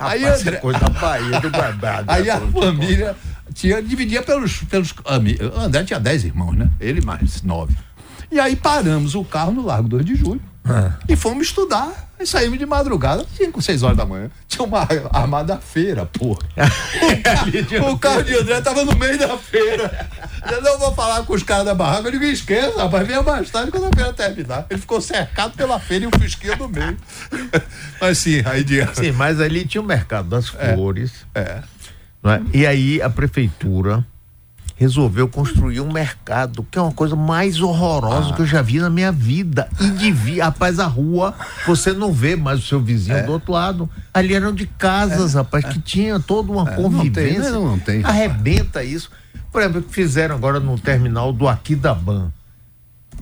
[0.00, 0.56] Aí Rapaz, André...
[0.56, 2.10] coisa da Bahia, do babado.
[2.10, 3.16] Aí a família
[3.54, 5.56] tinha, dividia pelos, pelos amigos.
[5.56, 6.68] André tinha dez irmãos, né?
[6.80, 7.76] Ele mais nove.
[8.32, 11.12] E aí paramos o carro no Largo 2 de Julho é.
[11.12, 14.30] e fomos estudar Aí saímos de madrugada, 5, 6 horas da manhã.
[14.46, 16.38] Tinha uma armada feira, porra.
[17.90, 20.08] O, carro de André tava no meio da feira.
[20.48, 23.50] Eu não vou falar com os caras da barraca, eu digo, esqueça, rapaz, venha mais
[23.50, 24.66] tarde quando a feira terminar.
[24.70, 26.96] Ele ficou cercado pela feira e um fusquinha no meio.
[28.00, 28.86] Mas sim, aí de...
[28.94, 30.74] Sim, mas ali tinha o mercado das é.
[30.74, 31.12] flores.
[31.34, 31.62] É.
[32.24, 32.40] é.
[32.52, 34.06] E aí a prefeitura
[34.82, 38.32] resolveu construir um mercado, que é uma coisa mais horrorosa ah.
[38.34, 39.68] que eu já vi na minha vida.
[39.80, 41.34] E devia, rapaz, a rua,
[41.66, 43.22] você não vê mais o seu vizinho é.
[43.22, 43.88] do outro lado.
[44.12, 45.38] Ali eram de casas, é.
[45.38, 46.74] rapaz, que tinha toda uma é.
[46.74, 47.50] convivência.
[47.50, 48.04] Não tem, não, não tem.
[48.04, 49.10] Arrebenta isso.
[49.52, 52.32] Por exemplo, o que fizeram agora no terminal do Aquidaban.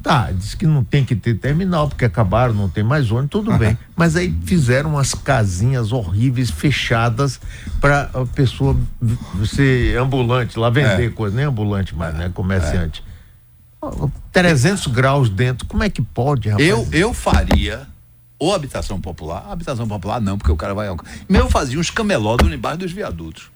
[0.03, 3.57] Tá, diz que não tem que ter terminal, porque acabaram, não tem mais ônibus, tudo
[3.59, 3.77] bem.
[3.95, 7.41] Mas aí fizeram umas casinhas horríveis, fechadas,
[7.81, 8.77] para a pessoa
[9.47, 11.11] ser ambulante, lá vender é.
[11.11, 12.31] coisa, nem ambulante mais, né?
[12.33, 13.05] Comerciante.
[13.07, 13.11] É.
[14.33, 16.69] 300 graus dentro, como é que pode, rapaz?
[16.69, 17.87] Eu, eu faria
[18.41, 20.89] ou habitação popular, habitação popular não, porque o cara vai.
[21.29, 23.51] Meu fazia uns camelódromos embaixo dos viadutos.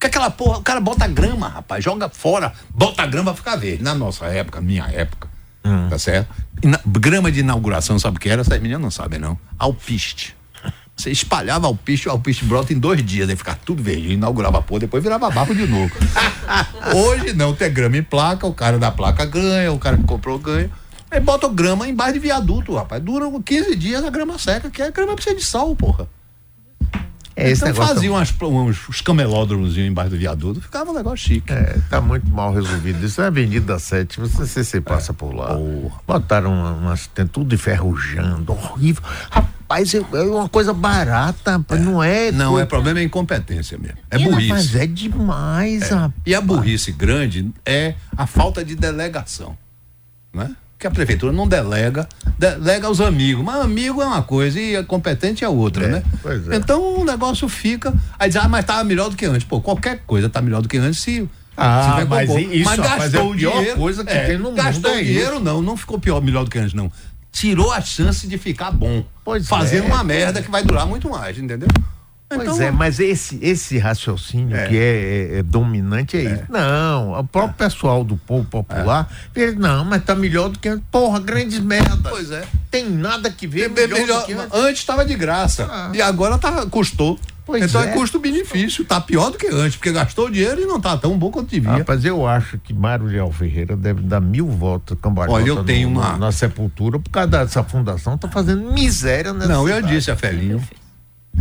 [0.00, 3.82] Que aquela porra, o cara bota grama, rapaz, joga fora, bota grama pra ficar verde.
[3.82, 5.28] Na nossa época, minha época,
[5.66, 5.88] hum.
[5.88, 6.28] tá certo?
[6.64, 8.40] Na, grama de inauguração, sabe o que era?
[8.40, 9.38] Essas meninas não sabem, não.
[9.58, 10.36] Alpiste.
[10.96, 14.62] Você espalhava alpiste, o alpiste brota em dois dias, aí ficava tudo verde, inaugurava a
[14.62, 15.92] porra, depois virava barro de novo.
[16.96, 20.38] Hoje não, tem grama em placa, o cara da placa ganha, o cara que comprou
[20.38, 20.70] ganha.
[21.10, 23.02] Aí bota grama embaixo de viaduto, rapaz.
[23.02, 26.08] Dura 15 dias a grama seca, que a grama precisa de sal, porra.
[27.36, 31.52] É, então faziam umas, uns, uns camelódromos embaixo do viaduto, ficava um negócio chique.
[31.52, 33.04] É, tá muito mal resolvido.
[33.04, 35.14] Isso é Avenida 7, você, você, você passa é.
[35.14, 35.54] por lá.
[35.54, 35.90] Oh.
[36.06, 39.02] Botaram umas, tem tudo enferrujando, horrível.
[39.30, 41.76] Rapaz, é, uma coisa barata, é.
[41.76, 42.32] não é?
[42.32, 42.62] Não, coisa...
[42.62, 43.98] é problema é incompetência mesmo.
[44.10, 44.48] É burrice.
[44.48, 45.94] Mas é demais, é.
[45.94, 46.22] rapaz.
[46.24, 49.58] E a burrice grande é a falta de delegação,
[50.32, 50.56] né?
[50.78, 52.08] Que a prefeitura não delega,
[52.38, 53.44] delega aos amigos.
[53.44, 56.02] Mas amigo é uma coisa e competente é outra, é, né?
[56.50, 56.56] É.
[56.56, 57.94] Então o negócio fica.
[58.18, 59.44] Aí diz, ah, mas estava melhor do que antes.
[59.44, 61.28] Pô, qualquer coisa está melhor do que antes se.
[61.56, 63.78] Ah, mas, isso, mas gastou o dinheiro.
[63.78, 65.44] coisa que é, tem no gastou mundo é dinheiro, isso.
[65.44, 66.92] não, não ficou pior, melhor do que antes, não.
[67.32, 69.02] Tirou a chance de ficar bom.
[69.24, 71.68] Pois fazendo é, uma merda que vai durar muito mais, entendeu?
[72.28, 74.66] Pois então, é, mas esse, esse raciocínio é.
[74.66, 76.44] que é, é, é, dominante é, é, isso.
[76.48, 77.68] Não, o próprio é.
[77.68, 79.40] pessoal do povo popular, é.
[79.40, 80.76] ele, não, mas tá melhor do que.
[80.90, 82.10] Porra, grandes merda.
[82.10, 82.44] Pois é.
[82.68, 83.70] Tem nada que ver.
[83.70, 84.32] Melhor, melhor que...
[84.52, 85.68] Antes estava de graça.
[85.70, 85.92] Ah.
[85.94, 87.16] E agora tá, custou.
[87.44, 90.96] Pois então é, custo-benefício, tá pior do que antes, porque gastou dinheiro e não tá
[90.96, 91.70] tão bom quanto devia.
[91.70, 95.88] Rapaz, eu acho que Mário Leal Ferreira deve dar mil votos cambalhota Olha, eu tenho
[95.88, 96.16] no, uma...
[96.16, 99.86] na sepultura, por causa dessa fundação, tá fazendo miséria nessa Não, cidade.
[99.86, 100.60] eu disse a Felinho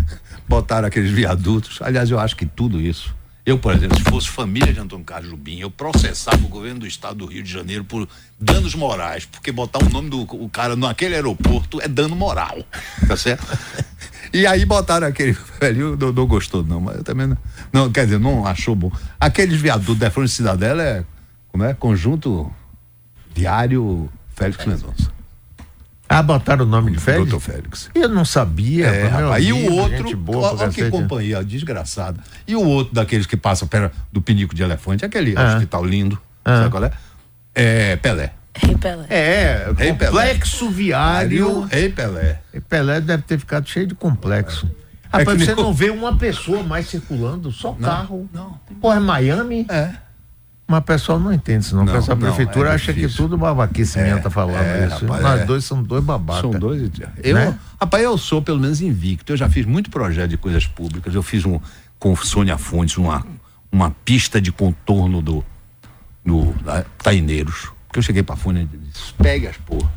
[0.47, 1.81] botaram aqueles viadutos.
[1.81, 3.15] Aliás, eu acho que tudo isso.
[3.45, 6.87] Eu, por exemplo, se fosse família de Antônio Carlos Jubim, eu processava o governo do
[6.87, 10.75] estado do Rio de Janeiro por danos morais, porque botar o nome do o cara
[10.75, 12.57] naquele aeroporto é dano moral,
[13.07, 13.45] tá certo?
[14.33, 17.37] E aí botaram aquele velho, não, não gostou não, mas eu também não,
[17.71, 18.91] não, quer dizer, não achou bom.
[19.19, 21.05] Aqueles viadutos da Frente Cidadela é,
[21.51, 21.75] como é?
[21.75, 22.51] Conjunto
[23.35, 25.14] Diário Félix Mendonça.
[26.07, 27.29] Ah, botaram o nome de Félix?
[27.29, 27.89] Doutor Félix.
[27.95, 28.87] Eu não sabia.
[28.87, 32.19] É, rapaz, e o outro, boa, olha que companhia desgraçada.
[32.47, 35.53] E o outro daqueles que passam perto do pinico de elefante, aquele ah.
[35.53, 36.57] hospital lindo, ah.
[36.57, 36.91] sabe qual é?
[37.55, 38.33] É Pelé.
[38.57, 39.05] Rei Pelé.
[39.09, 40.71] É, Rei complexo Pelé.
[40.73, 41.61] viário.
[41.63, 42.39] Rei Pelé.
[42.53, 44.69] Rei Pelé deve ter ficado cheio de complexo.
[45.11, 45.17] É.
[45.17, 48.29] Rapaz, é você não vê uma pessoa mais circulando, só não, carro.
[48.33, 48.59] Não.
[48.81, 49.65] Pô, é Miami?
[49.69, 50.04] É.
[50.67, 51.85] Mas o pessoal não entende isso, não.
[51.85, 55.05] não a prefeitura é acha que tudo babaquice é, tá falando é, isso.
[55.05, 55.45] Rapaz, Nós é.
[55.45, 56.41] dois somos dois babacas.
[56.41, 56.89] São dois.
[57.23, 57.59] Eu, né?
[57.79, 59.33] Rapaz, eu sou pelo menos invicto.
[59.33, 61.13] Eu já fiz muito projeto de coisas públicas.
[61.13, 61.59] Eu fiz um
[61.99, 63.25] com Sônia Fontes, uma,
[63.71, 65.45] uma pista de contorno do,
[66.25, 67.71] do da, Taineiros.
[67.87, 69.91] Porque eu cheguei pra Fônia e disse: pegue as porra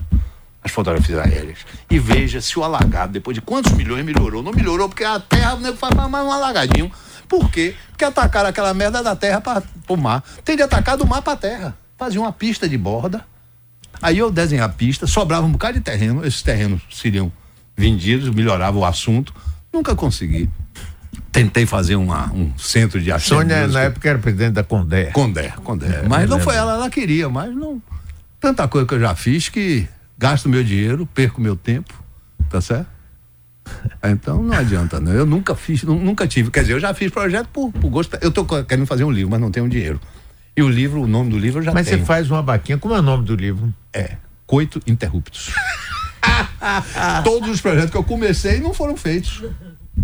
[0.62, 1.58] as fotografias aéreas
[1.90, 4.42] e veja se o alagado, depois de quantos milhões, melhorou.
[4.42, 6.90] Não melhorou, porque a terra o nego faz mais um alagadinho.
[7.28, 7.74] Por quê?
[7.90, 10.24] Porque atacaram aquela merda da terra para o mar.
[10.44, 11.76] Tem de atacar do mar para a terra.
[11.96, 13.24] Fazia uma pista de borda.
[14.00, 17.32] Aí eu desenhei a pista, sobrava um bocado de terreno, esses terrenos seriam
[17.76, 19.34] vendidos, melhorava o assunto.
[19.72, 20.48] Nunca consegui.
[21.32, 23.38] Tentei fazer uma, um centro de ação.
[23.38, 25.06] Sônia, na época, era presidente da Condé.
[25.06, 25.86] Condé, Condé.
[25.86, 27.82] É, mas não foi ela, ela queria, mas não.
[28.40, 29.86] Tanta coisa que eu já fiz que
[30.16, 31.92] gasto meu dinheiro, perco meu tempo,
[32.48, 32.97] tá certo?
[34.04, 35.18] Então não adianta, né?
[35.18, 36.50] Eu nunca fiz, nunca tive.
[36.50, 38.16] Quer dizer, eu já fiz projeto por, por gosto.
[38.20, 40.00] Eu tô querendo fazer um livro, mas não tenho dinheiro.
[40.56, 41.98] E o livro, o nome do livro eu já mas tenho.
[41.98, 43.72] Mas você faz uma baquinha, como é o nome do livro?
[43.92, 45.52] É, Coito Interruptus.
[47.24, 49.42] Todos os projetos que eu comecei não foram feitos.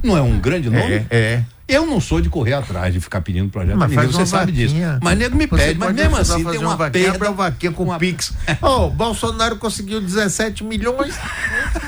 [0.02, 0.94] Não é um grande nome?
[0.94, 1.44] É, é.
[1.66, 4.74] Eu não sou de correr atrás, de ficar pedindo projeto mas ninguém, você sabe disso.
[5.02, 7.28] Mas nego me pede, mas mesmo assim tem uma, uma perda.
[7.28, 7.98] Uma vaquinha com uma...
[7.98, 8.32] Pix.
[8.60, 11.14] Ô, oh, Bolsonaro conseguiu 17 milhões.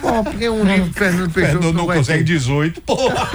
[0.01, 2.25] Pô, porque um livro Fernando Peixoto não, não, não consegue ter.
[2.25, 3.29] 18, porra.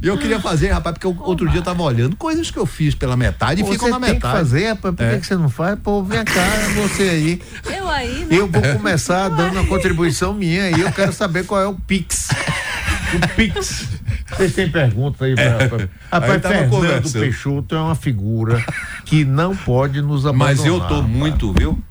[0.00, 2.94] Eu queria fazer, rapaz, porque eu, outro dia eu tava olhando coisas que eu fiz
[2.94, 4.20] pela metade e ficam na metade.
[4.20, 5.18] Tem que fazer, rapaz, por é.
[5.18, 5.78] que você não faz?
[5.80, 6.46] Pô, vem cá,
[6.76, 7.42] você aí.
[7.76, 8.26] Eu aí, né?
[8.30, 12.03] Eu vou começar dando uma contribuição minha e eu quero saber qual é o Pix.
[13.14, 13.88] O Pix.
[14.28, 15.44] Vocês têm pergunta aí pra.
[15.44, 15.68] É.
[15.68, 15.88] pra...
[16.10, 18.64] Rapaz, Fernando Peixoto é uma figura
[19.04, 20.56] que não pode nos abandonar.
[20.56, 21.82] Mas eu tô muito, viu?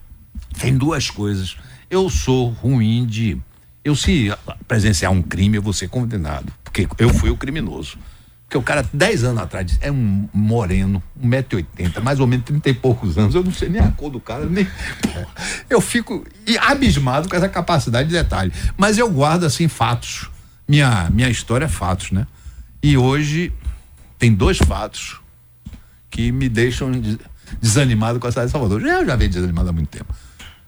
[0.59, 1.55] Tem duas coisas.
[1.89, 3.37] Eu sou ruim de.
[3.83, 4.33] Eu, se
[4.67, 6.51] presenciar um crime, eu vou ser condenado.
[6.63, 7.97] Porque eu fui o criminoso.
[8.53, 12.73] Porque o cara, 10 anos atrás, é um moreno, 1,80m, mais ou menos 30 e
[12.75, 13.33] poucos anos.
[13.33, 14.67] Eu não sei nem a cor do cara, nem.
[15.67, 16.23] Eu fico
[16.59, 18.53] abismado com essa capacidade de detalhe.
[18.77, 20.29] Mas eu guardo, assim, fatos.
[20.67, 22.27] Minha, minha história é fatos, né?
[22.83, 23.51] E hoje
[24.19, 25.19] tem dois fatos
[26.11, 26.91] que me deixam
[27.59, 28.85] desanimado com a cidade de Salvador.
[28.85, 30.13] Eu já venho desanimado há muito tempo.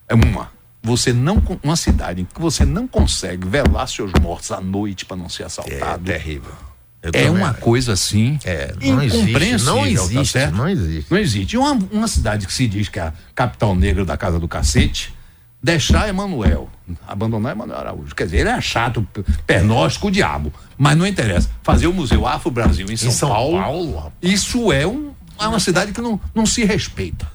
[0.10, 0.50] É uma.
[0.82, 1.38] Você não.
[1.62, 5.44] Uma cidade em que você não consegue velar seus mortos à noite para não ser
[5.44, 6.10] assaltado.
[6.10, 6.52] É terrível
[7.14, 8.40] é uma coisa assim.
[8.44, 9.64] É, não existe.
[9.64, 11.12] Não existe, tá não existe.
[11.12, 11.58] Não existe.
[11.58, 15.14] Uma, uma cidade que se diz que é a capital negra da casa do cacete,
[15.62, 16.70] deixar Emanuel,
[17.08, 18.16] abandonar Emanuel Araújo.
[18.16, 19.08] Quer dizer, ele é chato,
[19.46, 20.54] pernóstico, o diabo.
[20.78, 21.50] Mas não interessa.
[21.64, 25.48] Fazer o Museu Afro Brasil em São, em São Paulo, Paulo isso é, um, é
[25.48, 27.30] uma cidade que não, não se respeita.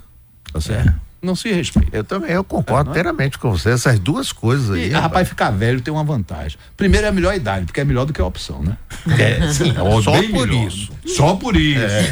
[0.52, 0.88] Tá certo?
[0.88, 1.96] É não se respeita.
[1.96, 3.70] Eu também, eu concordo é, inteiramente com você.
[3.70, 4.88] Essas duas coisas aí.
[4.88, 6.58] E, rapaz, rapaz, ficar velho tem uma vantagem.
[6.76, 8.76] Primeiro é a melhor idade, porque é melhor do que a opção, né?
[9.18, 9.70] É, sim.
[9.70, 10.66] É só por melhor.
[10.66, 10.92] isso.
[11.06, 11.80] Só por isso.
[11.80, 12.02] É,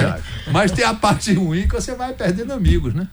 [0.00, 3.08] é Mas tem a parte ruim que você vai perdendo amigos, né?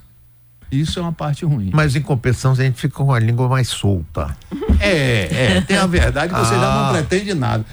[0.72, 1.70] Isso é uma parte ruim.
[1.74, 4.36] Mas em compensação a gente fica com a língua mais solta.
[4.80, 5.62] É, é.
[5.62, 6.60] Tem a verdade que você ah.
[6.60, 6.92] já não ah.
[6.92, 7.66] pretende nada.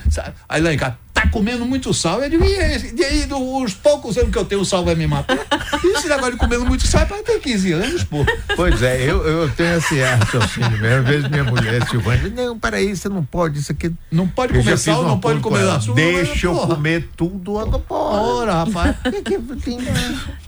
[0.49, 2.23] Aí lá em casa, tá comendo muito sal.
[2.23, 5.39] Eu digo, e, aí, os poucos anos que eu tenho, o sal vai me matar?
[5.85, 8.25] Isso negócio de comendo muito sal é pra ter 15 anos, pô.
[8.57, 10.99] Pois é, eu, eu tenho esse raciocínio mesmo.
[11.03, 13.93] Às vezes minha mulher, Silvana, não, peraí, você não pode, isso aqui.
[14.11, 15.95] Não pode comer sal, não pode comer açúcar.
[15.95, 17.83] Deixa eu comer tudo agora.
[17.89, 18.97] Ora, rapaz.
[19.03, 19.79] que, que, tem,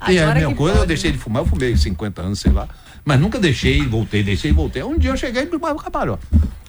[0.08, 0.78] e a minha coisa, pode.
[0.78, 2.68] eu deixei de fumar, eu fumei 50 anos, sei lá.
[3.04, 4.82] Mas nunca deixei, voltei, deixei, voltei.
[4.82, 6.18] Um dia eu cheguei e acabaram.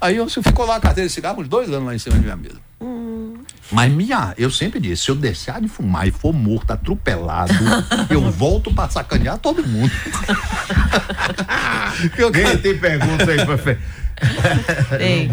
[0.02, 2.22] Aí eu, ficou lá a carteira de cigarro uns dois anos lá em cima da
[2.22, 2.58] minha mesa.
[2.82, 3.36] Hum.
[3.72, 7.54] Mas minha, eu sempre disse, se eu deixar de fumar e for morto, atropelado,
[8.10, 9.92] eu volto pra sacanear todo mundo.
[12.18, 12.62] eu quero...
[12.62, 13.78] tem pergunta aí pra Fê.
[15.00, 15.30] Ei,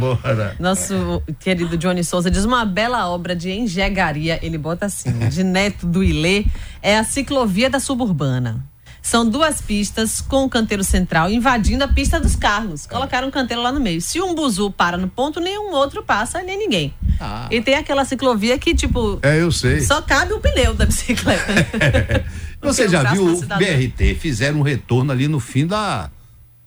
[0.59, 5.87] nosso querido Johnny Souza diz uma bela obra de engenharia, ele bota assim, de Neto
[5.87, 6.47] do Ilê,
[6.81, 8.65] é a ciclovia da suburbana.
[9.03, 12.87] São duas pistas com o canteiro central invadindo a pista dos carros.
[12.87, 14.01] Colocaram um canteiro lá no meio.
[14.01, 16.95] Se um buzu para no ponto, nenhum outro passa, nem ninguém.
[17.21, 17.49] Ah.
[17.51, 19.19] E tem aquela ciclovia que, tipo.
[19.21, 19.81] É, eu sei.
[19.81, 21.43] Só cabe o pneu da bicicleta.
[22.63, 22.69] É.
[22.69, 24.15] Você já viu o BRT?
[24.15, 26.09] Fizeram um retorno ali no fim da.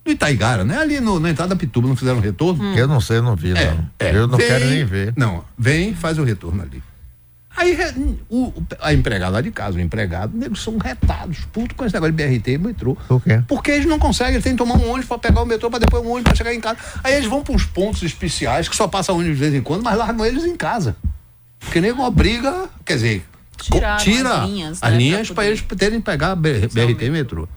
[0.03, 0.77] Do Itaigara, né?
[0.77, 2.61] Ali no, na entrada da Pituba não fizeram um retorno?
[2.61, 2.75] Hum.
[2.75, 3.89] Eu não sei, eu não vi, é, não.
[3.97, 5.13] É, eu não vem, quero nem ver.
[5.15, 6.83] Não, vem, faz o retorno ali.
[7.55, 7.77] Aí
[8.29, 12.13] o, a empregada lá de casa, o empregado, eles são retados, puto com esse negócio
[12.13, 12.95] de BRT e metrô.
[13.07, 13.41] Por quê?
[13.47, 15.79] Porque eles não conseguem, eles têm que tomar um ônibus para pegar o metrô, para
[15.79, 16.77] depois um ônibus para chegar em casa.
[17.03, 19.83] Aí eles vão para uns pontos especiais que só passa ônibus de vez em quando,
[19.83, 20.97] mas largam eles em casa.
[21.59, 23.25] Porque nem uma briga, quer dizer,
[23.57, 27.47] Tiraram tira as linhas, as né, linhas para eles terem que pegar BRT e metrô.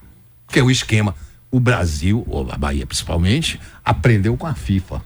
[0.45, 1.13] Porque o esquema,
[1.51, 5.01] o Brasil, ou a Bahia principalmente, aprendeu com a FIFA.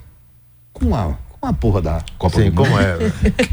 [0.71, 2.69] Com a, com a porra da Copa Sim, do Mundo.
[2.69, 2.97] como é.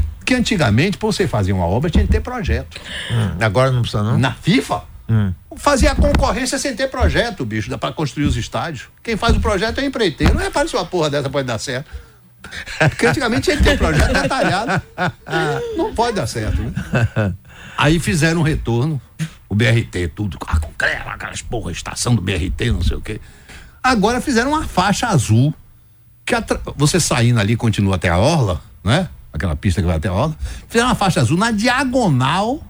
[0.31, 2.79] Porque antigamente, para você fazer uma obra, tinha que ter projeto.
[3.11, 4.17] Hum, agora não precisa, não?
[4.17, 5.33] Na FIFA, hum.
[5.57, 8.87] fazia a concorrência sem ter projeto, bicho, dá para construir os estádios.
[9.03, 10.33] Quem faz o projeto é o empreiteiro.
[10.33, 11.91] Não é para se uma porra dessa pode dar certo.
[12.79, 14.81] Porque antigamente tinha que ter projeto detalhado.
[15.75, 16.73] Não pode dar certo, né?
[17.77, 19.01] Aí fizeram um retorno,
[19.49, 23.19] o BRT, tudo, com concreto, aquelas porra, estação do BRT, não sei o quê.
[23.83, 25.53] Agora fizeram uma faixa azul,
[26.25, 26.61] que atra...
[26.77, 29.09] você saindo ali continua até a orla, né?
[29.31, 30.35] Aquela pista que vai até a roda,
[30.67, 32.61] fizeram uma faixa azul na diagonal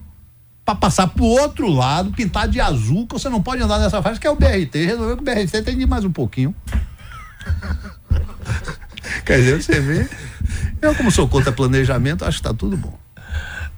[0.63, 4.19] para passar pro outro lado, pintar de azul, que você não pode andar nessa faixa,
[4.19, 4.85] que é o BRT.
[4.85, 6.55] Resolveu que o BRT tem de ir mais um pouquinho.
[9.25, 10.07] Quer dizer, você vê.
[10.81, 12.97] Eu, como sou contra planejamento, acho que tá tudo bom.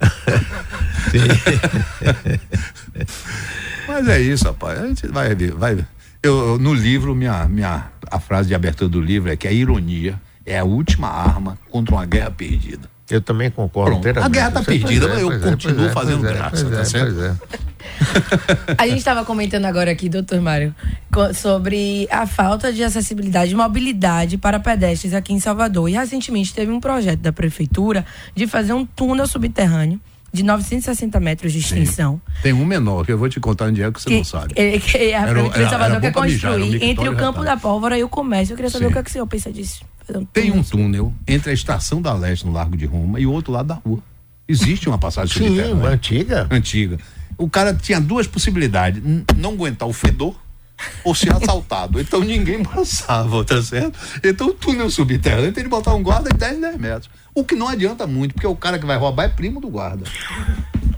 [3.88, 4.82] Mas é isso, rapaz.
[4.82, 5.86] A gente vai ver, vai.
[6.22, 10.20] Eu, no livro, minha, minha, a frase de abertura do livro é que a ironia
[10.46, 12.92] é a última arma contra uma guerra perdida.
[13.10, 13.98] Eu também concordo.
[14.22, 17.40] A guerra está perdida, mas eu é, continuo é, fazendo é, graça, tá certo?
[18.78, 20.74] a gente estava comentando agora aqui, doutor Mário,
[21.36, 25.90] sobre a falta de acessibilidade e mobilidade para pedestres aqui em Salvador.
[25.90, 30.00] E recentemente teve um projeto da prefeitura de fazer um túnel subterrâneo
[30.34, 32.20] de 960 metros de extensão.
[32.26, 32.42] Sim.
[32.42, 34.54] Tem um menor, que eu vou te contar onde é que você que, não sabe.
[34.58, 37.98] É, que a era, Prefeitura de Salvador quer construir mijar, entre o Campo da Pólvora
[38.00, 38.54] e o Comércio.
[38.54, 38.90] Eu queria saber Sim.
[38.90, 39.86] o que, é que o senhor pensa disso.
[40.10, 43.32] Um Tem um túnel entre a estação da Leste, no Largo de Roma, e o
[43.32, 44.00] outro lado da rua.
[44.48, 46.48] Existe uma passagem Sim, antiga.
[46.50, 46.98] Antiga.
[47.38, 49.02] O cara tinha duas possibilidades:
[49.38, 50.36] não aguentar o fedor
[51.04, 52.00] ou ser assaltado.
[52.00, 53.98] Então ninguém passava, tá certo?
[54.24, 57.10] Então o túnel subterrâneo tem que botar um guarda de 10, 10 metros.
[57.36, 60.06] O que não adianta muito, porque o cara que vai roubar é primo do guarda.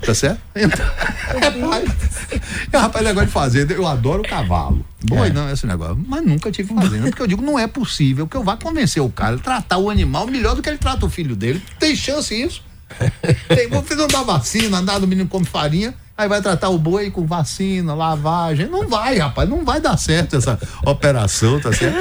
[0.05, 0.41] Tá certo?
[0.53, 0.85] Então,
[2.71, 4.85] é, rapaz, negócio de fazenda, eu adoro cavalo.
[5.03, 5.33] Boi é.
[5.33, 6.03] não, esse negócio.
[6.07, 7.07] Mas nunca tive fazenda.
[7.07, 9.89] Porque eu digo, não é possível que eu vá convencer o cara a tratar o
[9.89, 11.63] animal melhor do que ele trata o filho dele.
[11.79, 12.63] Tem chance isso.
[13.47, 17.11] Tem, você não dá vacina, nada, o menino come farinha, aí vai tratar o boi
[17.11, 18.67] com vacina, lavagem.
[18.67, 21.95] Não vai, rapaz, não vai dar certo essa operação, tá certo?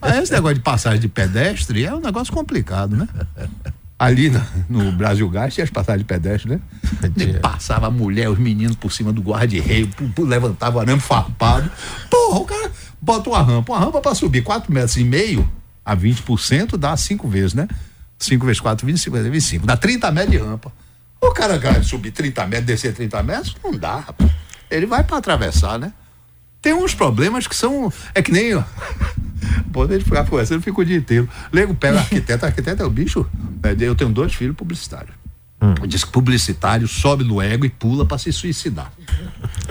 [0.00, 3.08] Mas esse negócio de passagem de pedestre é um negócio complicado, né?
[3.98, 6.60] Ali no, no Brasil Gás tinha as passagens de pedestre, né?
[7.40, 11.70] Passava a mulher, os meninos por cima do guarda-reio, levantava o arame farpado.
[12.08, 15.46] Porra, o cara bota uma rampa, uma rampa para subir 4 metros e meio
[15.84, 17.66] a 20% dá 5 vezes, né?
[18.18, 19.66] 5 vezes 4, 25, 25.
[19.66, 20.72] Dá 30 metros de rampa.
[21.20, 24.30] O cara vai subir 30 metros, descer 30 metros, não dá, rapaz.
[24.70, 25.92] Ele vai para atravessar, né?
[26.62, 27.92] Tem uns problemas que são.
[28.14, 28.52] É que nem.
[29.72, 31.28] Pode ficar conversando, fica o dia inteiro.
[31.52, 33.26] Lego pega arquiteto, arquiteto é o bicho.
[33.62, 33.76] Né?
[33.80, 35.14] Eu tenho dois filhos publicitários.
[35.62, 35.74] Hum.
[35.86, 38.90] Diz que publicitário sobe no ego e pula para se suicidar.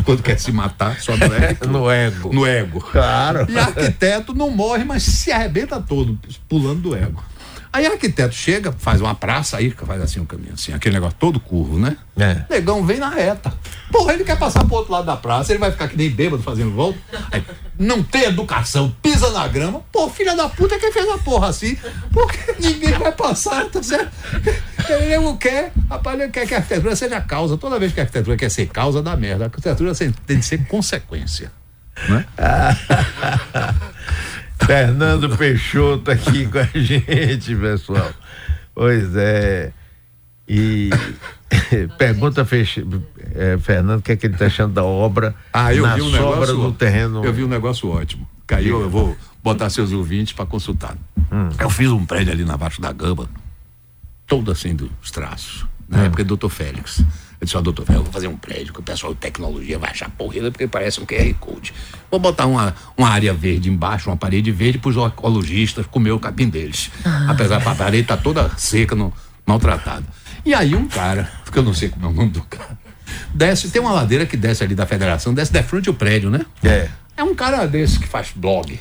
[0.04, 1.66] Quando quer se matar, sobe no ego.
[1.68, 2.34] no ego.
[2.34, 2.80] No ego.
[2.80, 3.48] Claro.
[3.50, 7.24] E arquiteto não morre, mas se arrebenta todo, pulando do ego.
[7.72, 11.16] Aí o arquiteto chega, faz uma praça aí, faz assim um caminho assim, aquele negócio
[11.20, 11.98] todo curvo, né?
[12.18, 12.44] É.
[12.50, 13.54] Negão vem na reta.
[13.92, 16.42] Porra, ele quer passar pro outro lado da praça, ele vai ficar que nem bêbado
[16.42, 16.98] fazendo volta.
[17.32, 17.44] Aí,
[17.78, 19.82] não tem educação, pisa na grama.
[19.92, 21.78] Pô, filha da puta, quem fez a porra assim?
[22.12, 24.12] Porque ninguém vai passar, tá certo?
[24.90, 27.56] Ele não quer, rapaz, ele quer que a arquitetura seja causa.
[27.56, 29.46] Toda vez que a arquitetura quer ser causa, dá merda.
[29.46, 31.52] A arquitetura tem de ser consequência.
[32.08, 32.26] Né?
[34.66, 38.12] Fernando Peixoto aqui com a gente, pessoal.
[38.74, 39.74] Pois é.
[40.48, 40.90] E
[41.98, 42.86] pergunta Feche,
[43.36, 46.02] é, Fernando o que é que ele está achando da obra ah, eu na vi
[46.02, 47.24] um sobra negócio, do terreno.
[47.24, 48.28] Eu vi um negócio ótimo.
[48.48, 50.98] Caiu, eu vou botar seus ouvintes para consultar.
[51.32, 51.50] Hum.
[51.60, 53.30] Eu fiz um prédio ali na Baixo da Gama,
[54.26, 56.06] todo assim dos traços, na hum.
[56.06, 57.04] época do doutor Félix.
[57.40, 59.92] Eu disse, ó, doutor, eu vou fazer um prédio que o pessoal de tecnologia vai
[59.92, 61.74] achar porreira porque parece um QR Code.
[62.12, 66.20] Vou botar uma, uma área verde embaixo, uma parede verde para os ecologistas comer o
[66.20, 66.92] capim deles.
[67.06, 67.28] Ah.
[67.30, 69.14] Apesar da parede tá toda seca, no,
[69.46, 70.06] maltratada.
[70.46, 72.78] E aí um cara, que eu não sei como é o nome do cara,
[73.34, 76.46] desce, tem uma ladeira que desce ali da federação, desce de frente o prédio, né?
[76.64, 76.90] É.
[77.16, 78.80] É um cara desse que faz blog.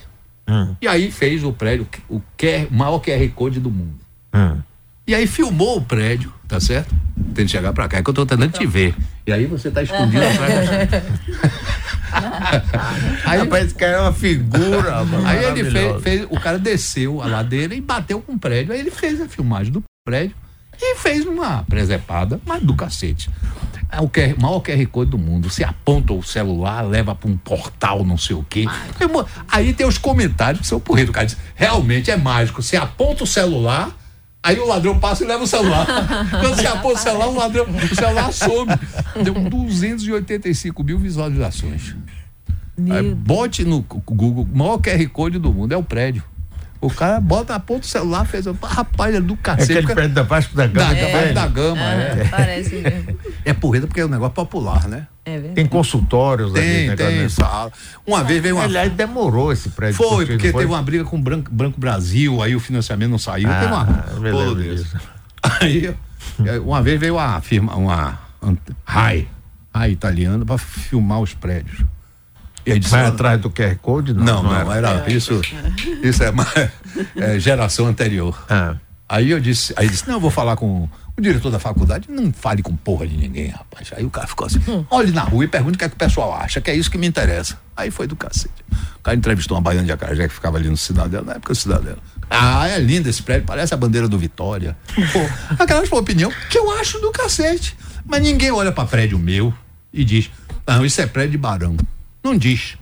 [0.49, 0.75] Hum.
[0.81, 3.99] E aí fez o prédio, o QR, maior QR Code do mundo.
[4.35, 4.59] Hum.
[5.07, 6.95] E aí filmou o prédio, tá certo?
[7.35, 8.95] Tem que chegar pra cá, é que eu tô tentando te ver.
[9.27, 11.03] E aí você tá escondido atrás da
[13.25, 15.05] Aí parece que é uma figura.
[15.27, 18.73] Aí ele fez, fez, o cara desceu a ladeira e bateu com o prédio.
[18.73, 20.35] Aí ele fez a filmagem do prédio
[20.81, 23.31] e fez uma presepada, mas do cacete.
[23.91, 25.51] É o QR, maior QR Code do mundo.
[25.51, 28.67] Você aponta o celular, leva para um portal, não sei o quê.
[29.51, 31.11] Aí tem os comentários que são porreiro.
[31.11, 32.63] O cara diz: realmente é mágico.
[32.63, 33.91] Você aponta o celular
[34.43, 35.87] Aí o ladrão passa e leva o celular.
[36.31, 38.73] Quando você aponta o celular, o ladrão, o celular some.
[39.23, 41.95] Deu 285 mil visualizações.
[42.91, 46.23] Aí, bote no Google, o maior QR Code do mundo é o prédio.
[46.81, 48.47] O cara bota, aponta o celular, fez.
[48.63, 49.73] Rapaz, é do cacete.
[49.73, 50.95] É aquele prédio da Vasco da Gama.
[50.95, 52.21] Da, é, da Gama, é.
[52.21, 52.29] é.
[52.31, 53.19] Parece mesmo.
[53.45, 55.07] É porreta porque é um negócio popular, né?
[55.25, 57.73] É tem consultórios tem, ali, tem sala.
[58.07, 58.65] Uma vez veio uma.
[58.65, 59.97] Aliás, demorou esse prédio.
[59.97, 60.63] Foi, porque foi?
[60.63, 63.49] teve uma briga com o Branco, Branco Brasil, aí o financiamento não saiu.
[63.51, 64.45] Ah, teve uma.
[64.45, 64.97] Pô, disso.
[65.61, 65.95] Aí,
[66.65, 68.19] uma vez veio uma firma, uma
[68.85, 69.29] RAI,
[69.75, 71.85] RAI italiana, para filmar os prédios.
[72.77, 74.13] E disse, Vai atrás do QR Code?
[74.13, 75.41] Não, não, não, não era, era, isso.
[76.03, 76.33] Isso é,
[77.35, 78.45] é geração anterior.
[78.49, 78.77] Ah.
[79.09, 82.31] Aí eu disse, aí disse, não, eu vou falar com o diretor da faculdade, não
[82.31, 83.91] fale com porra de ninguém, rapaz.
[83.97, 84.85] Aí o cara ficou assim, hum.
[84.91, 86.91] olhe na rua e pergunte o que é que o pessoal acha, que é isso
[86.91, 87.59] que me interessa.
[87.75, 88.53] Aí foi do cacete.
[88.97, 91.57] O cara entrevistou uma baiana de Acarajé que ficava ali no Cidadela, na época do
[91.57, 91.99] Cidadela.
[92.29, 94.77] Ah, é lindo esse prédio, parece a bandeira do Vitória.
[94.95, 95.21] Pô,
[95.59, 97.75] aquela foi opinião que eu acho do cacete.
[98.05, 99.53] Mas ninguém olha para prédio meu
[99.93, 100.31] e diz,
[100.67, 101.77] não, isso é prédio de barão.
[102.29, 102.77] Não diz.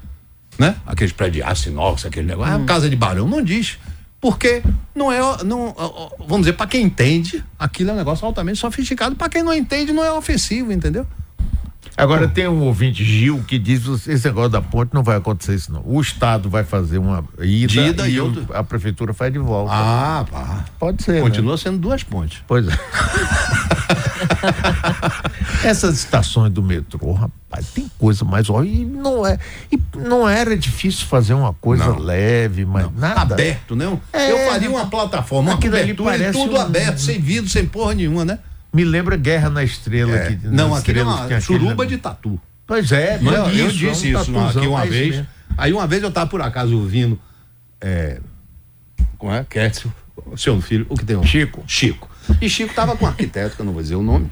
[0.59, 0.75] Né?
[0.85, 2.53] Aqueles prédios de aço inox, aquele negócio.
[2.53, 2.63] Hum.
[2.65, 3.79] Ah, casa de barão, não diz.
[4.21, 4.61] Porque
[4.93, 5.75] não é, não,
[6.19, 9.15] vamos dizer, para quem entende, aquilo é um negócio altamente sofisticado.
[9.15, 11.07] Para quem não entende, não é ofensivo, entendeu?
[11.97, 15.73] Agora tem um ouvinte Gil que diz esse negócio da ponte não vai acontecer isso
[15.73, 15.83] não.
[15.85, 18.21] O Estado vai fazer uma ida, ida e, e
[18.53, 19.73] a prefeitura faz de volta.
[19.73, 20.65] Ah, pá.
[20.79, 21.23] Pode ser.
[21.23, 21.59] Continua né?
[21.59, 22.43] sendo duas pontes.
[22.47, 22.73] Pois é.
[25.65, 29.39] Essas estações do metrô, rapaz, tem coisa mais ó, e não é,
[29.71, 31.99] e não era difícil fazer uma coisa não.
[31.99, 32.93] leve, mas não.
[32.93, 33.35] nada.
[33.35, 34.01] Aberto, não?
[34.13, 36.61] É, eu faria uma plataforma, uma cobertura tudo um...
[36.61, 38.39] aberto, sem vidro, sem porra nenhuma, né?
[38.73, 40.17] Me lembra Guerra na Estrela.
[40.17, 40.27] É.
[40.29, 42.39] Que, não, aquele é uma suruba de tatu.
[42.67, 45.17] Pois é, não, eu, eu disse é um isso aqui uma vez.
[45.17, 45.27] Mesmo.
[45.57, 47.19] Aí uma vez eu tava por acaso ouvindo
[47.81, 48.21] é,
[49.19, 49.45] como é?
[49.49, 49.93] Kécio,
[50.37, 51.25] seu filho, o que tem um?
[51.25, 51.63] Chico.
[51.67, 52.09] Chico.
[52.41, 54.31] E Chico tava com um arquiteto, que eu não vou dizer o nome.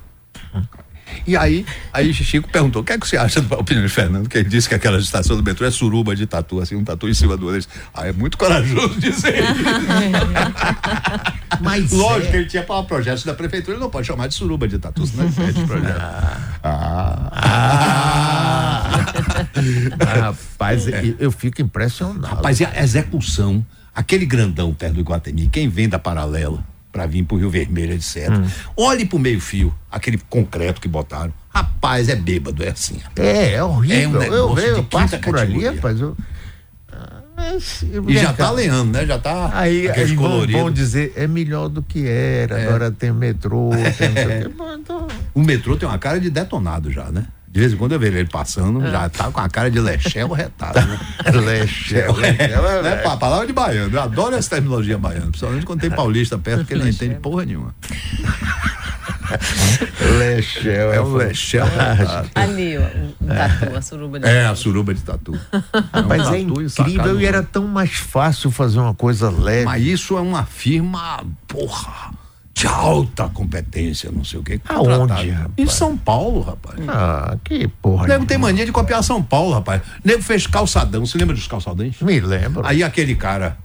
[1.26, 4.28] E aí, aí Chico perguntou: o que é que você acha da opinião de Fernando?
[4.28, 7.08] Que ele disse que aquela estação do metrô é suruba de tatu, assim, um tatu
[7.08, 7.66] em cima do outro.
[7.94, 9.54] Ah, é muito corajoso dizer isso.
[11.60, 12.30] Mas lógico é.
[12.30, 15.06] que ele tinha para projetos da prefeitura, ele não pode chamar de suruba de tatu,
[15.06, 16.00] senão ele perde projeto.
[16.00, 16.40] Ah.
[16.62, 18.90] Ah.
[20.00, 20.20] ah.
[20.20, 21.14] Rapaz, é.
[21.18, 22.26] eu fico impressionado.
[22.26, 23.64] Rapaz, e a execução,
[23.94, 26.64] aquele grandão perto do Iguatemi, quem vem da paralela?
[26.94, 28.30] Para vir pro Rio Vermelho, etc.
[28.30, 28.48] Hum.
[28.76, 31.32] Olhe pro meio-fio, aquele concreto que botaram.
[31.48, 33.00] Rapaz, é bêbado, é assim.
[33.16, 34.22] É, é horrível.
[34.22, 36.00] É um eu, eu, eu passo por ali, rapaz.
[36.00, 36.16] Eu...
[38.08, 39.04] e já tá leando, né?
[39.04, 42.60] Já tá aí, aí vão, vão, dizer é melhor do que era.
[42.60, 42.68] É.
[42.68, 44.46] Agora tem metrô, tem é.
[45.34, 47.26] O metrô tem uma cara de detonado já, né?
[47.54, 48.90] De vez em quando eu vejo ele passando, é.
[48.90, 50.98] já tá com a cara de lechel retado, né?
[51.40, 52.12] lechel.
[52.12, 53.04] lechel é, né?
[53.04, 53.94] A palavra de baiano.
[53.94, 57.44] Eu adoro essa terminologia baiana, principalmente quando tem paulista perto, que ele não entende porra
[57.44, 57.72] nenhuma.
[60.18, 61.64] lechel, é um lechel.
[62.34, 62.82] Ali, o,
[63.24, 64.52] tatu, a suruba de É, tatu.
[64.52, 65.40] a suruba de tatu.
[65.92, 69.30] É um Mas é tatu é incrível e era tão mais fácil fazer uma coisa
[69.30, 69.64] leve.
[69.64, 72.23] Mas isso é uma firma, porra
[72.54, 74.60] de alta competência, não sei o que.
[74.68, 75.50] Aonde, rapaz?
[75.58, 76.78] Em São Paulo, rapaz.
[76.88, 78.04] Ah, que porra.
[78.04, 79.82] O nego tem mania de copiar São Paulo, rapaz.
[79.82, 81.04] O nego fez calçadão.
[81.04, 82.00] Você lembra dos calçadões?
[82.00, 82.64] Me lembro.
[82.64, 83.58] Aí aquele cara,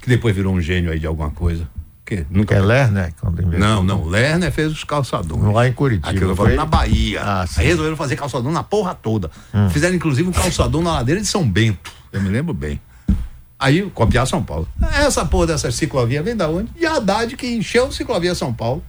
[0.00, 1.68] que depois virou um gênio aí de alguma coisa.
[2.04, 3.12] Que nunca é Lerner?
[3.58, 4.04] Não, não.
[4.04, 5.52] Lerner fez os calçadões.
[5.52, 6.08] Lá em Curitiba.
[6.08, 7.20] Aquilo foi na Bahia.
[7.20, 9.28] Ah, aí resolveram fazer calçadão na porra toda.
[9.52, 9.68] Hum.
[9.70, 11.90] Fizeram inclusive um calçadão na ladeira de São Bento.
[12.12, 12.80] Eu me lembro bem.
[13.58, 14.68] Aí, copiar São Paulo.
[14.94, 16.70] Essa porra dessa ciclovia vem da onde?
[16.72, 18.82] De Haddad, que encheu ciclovia São Paulo.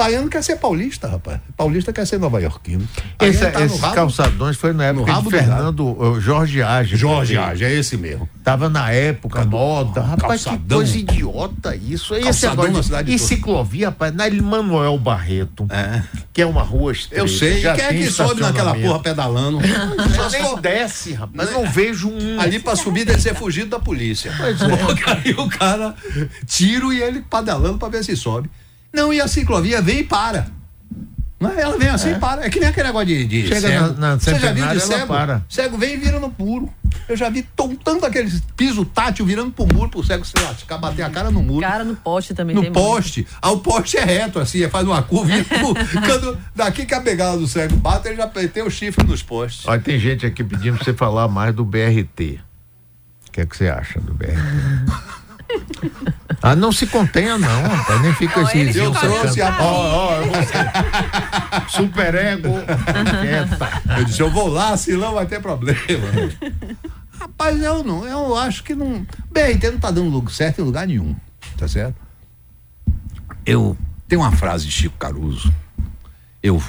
[0.00, 1.40] Baiano quer ser paulista, rapaz.
[1.54, 2.88] Paulista quer ser nova-iorquino.
[3.20, 6.96] Esse, tá esses rabo, calçadões foi na época de Fernando Jorge Age.
[6.96, 8.26] Jorge Age, é esse mesmo.
[8.42, 10.00] Tava na época, Cadu, moda.
[10.00, 10.58] Rapaz, calçadão.
[10.66, 12.14] que coisa idiota isso.
[12.14, 13.28] Esse agora na cidade E toda.
[13.28, 16.02] ciclovia, rapaz, na Manuel Barreto, é.
[16.32, 17.22] que é uma rua estreita.
[17.22, 17.60] Eu sei.
[17.60, 19.58] Quem é que sobe naquela porra pedalando?
[19.60, 21.52] nem desce, rapaz.
[21.52, 22.40] Não vejo um.
[22.40, 24.32] Ali pra subir deve ser fugido da polícia.
[24.34, 24.64] Pois é.
[25.12, 25.94] Aí o cara
[26.46, 28.48] tiro e ele pedalando pra ver se sobe.
[28.92, 30.46] Não, e a ciclovia vem e para.
[31.40, 32.18] Não, ela vem assim e é.
[32.18, 32.44] para.
[32.44, 33.86] É que nem aquele negócio de, de Chega cego.
[33.86, 35.06] Na, na Você já viu de cego?
[35.06, 35.42] Para.
[35.48, 36.68] Cego vem e vira no muro.
[37.08, 37.42] Eu já vi
[37.82, 41.30] tanto aquele piso tátil virando pro muro, pro cego, sei lá, ficar bater a cara
[41.30, 41.62] no muro.
[41.62, 43.20] Cara no poste também No poste.
[43.20, 43.38] Muito.
[43.40, 45.32] Ah, o poste é reto, assim, faz uma curva.
[46.06, 49.66] quando, daqui que a pegada do cego bate, ele já tem o chifre nos postes.
[49.66, 52.38] Olha, tem gente aqui pedindo pra você falar mais do BRT.
[53.28, 54.36] O que é que você acha do BRT?
[56.42, 58.00] Ah, não se contenha, não, rapaz.
[58.00, 58.70] Nem fica assim.
[58.70, 59.56] Eu trouxe a.
[59.60, 62.48] Ó, ó, Super ego.
[63.98, 65.78] eu disse, eu vou lá, senão vai ter problema.
[67.12, 69.06] Rapaz, eu não, eu acho que não.
[69.30, 71.14] BRT não tá dando lugar certo em lugar nenhum.
[71.58, 71.94] Tá certo?
[73.44, 73.76] Eu.
[74.08, 75.52] Tem uma frase de Chico Caruso.
[76.42, 76.60] Eu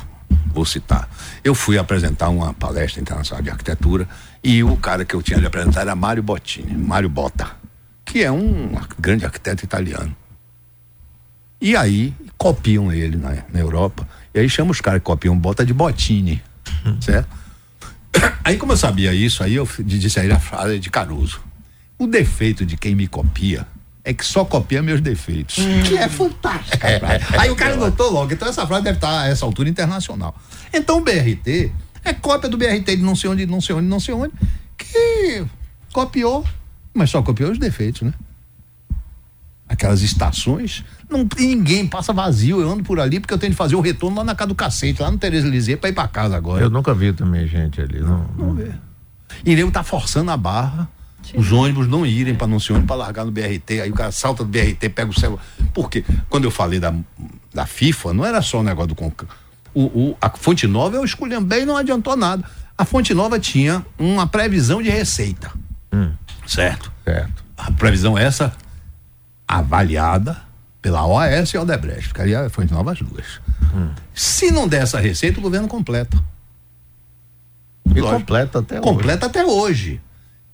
[0.53, 1.09] vou citar.
[1.43, 4.07] Eu fui apresentar uma palestra internacional de arquitetura
[4.43, 7.60] e o cara que eu tinha de apresentar era Mário Bottini, Mário Botta
[8.11, 10.13] que é um grande arquiteto italiano.
[11.61, 14.05] E aí copiam ele na, na Europa.
[14.33, 16.43] E aí chama os caras que copiam, bota de Botini.
[16.85, 17.01] Hum.
[17.01, 17.29] Certo?
[18.43, 21.39] Aí, como eu sabia isso, aí eu disse aí a frase de Caruso.
[21.97, 23.65] O defeito de quem me copia
[24.03, 25.59] é que só copia meus defeitos.
[25.59, 25.83] Hum.
[25.83, 26.85] Que é fantástico.
[26.85, 26.99] É.
[27.39, 28.33] Aí o cara notou logo.
[28.33, 30.35] Então essa frase deve estar a essa altura internacional.
[30.73, 31.71] Então o BRT
[32.03, 34.33] é cópia do BRT de não sei onde, não sei onde, não sei onde,
[34.77, 35.45] que
[35.93, 36.43] copiou
[36.93, 38.13] mas só copiou os defeitos, né?
[39.67, 42.59] Aquelas estações, não tem ninguém, passa vazio.
[42.59, 44.55] Eu ando por ali porque eu tenho que fazer o retorno lá na casa do
[44.55, 46.61] cacete, lá no Tereza Lisê, pra ir pra casa agora.
[46.61, 48.27] Eu nunca vi também gente ali, não.
[48.37, 48.71] Não, não vê.
[49.45, 50.89] E nego tá forçando a barra.
[51.35, 54.11] Os ônibus não irem para não ser ônibus para largar no BRT, aí o cara
[54.11, 55.41] salta do BRT, pega o celular.
[55.73, 56.03] Por quê?
[56.27, 56.93] Quando eu falei da,
[57.53, 58.95] da FIFA, não era só o negócio do
[59.73, 62.43] o, o A Fonte Nova eu escolhi bem não adiantou nada.
[62.77, 65.51] A Fonte Nova tinha uma previsão de receita.
[65.91, 66.11] Hum.
[66.47, 66.91] Certo?
[67.03, 67.43] Certo.
[67.57, 68.53] A previsão é essa
[69.47, 70.41] avaliada
[70.81, 72.07] pela OAS e Odebrecht.
[72.07, 73.39] Ficaria Fonte Nova as duas.
[73.73, 73.91] Hum.
[74.13, 76.17] Se não der essa receita, o governo completa.
[77.85, 78.97] E Lógico, completa até completa hoje.
[78.97, 80.01] Completa até hoje.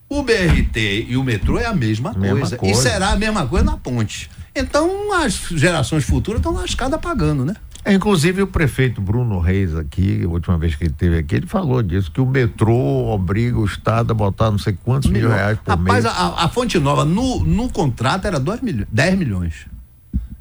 [0.09, 2.57] O BRT e o metrô é a mesma, mesma coisa.
[2.57, 2.79] coisa.
[2.79, 4.29] E será a mesma coisa na ponte.
[4.55, 7.55] Então as gerações futuras estão lascadas pagando, né?
[7.88, 11.47] É, inclusive o prefeito Bruno Reis aqui, a última vez que ele esteve aqui, ele
[11.47, 12.75] falou disso, que o metrô
[13.13, 16.05] obriga o Estado a botar não sei quantos mil reais por Rapaz, mês.
[16.05, 19.67] A, a Fonte Nova, no, no contrato, era dois milhões, 10 milhões.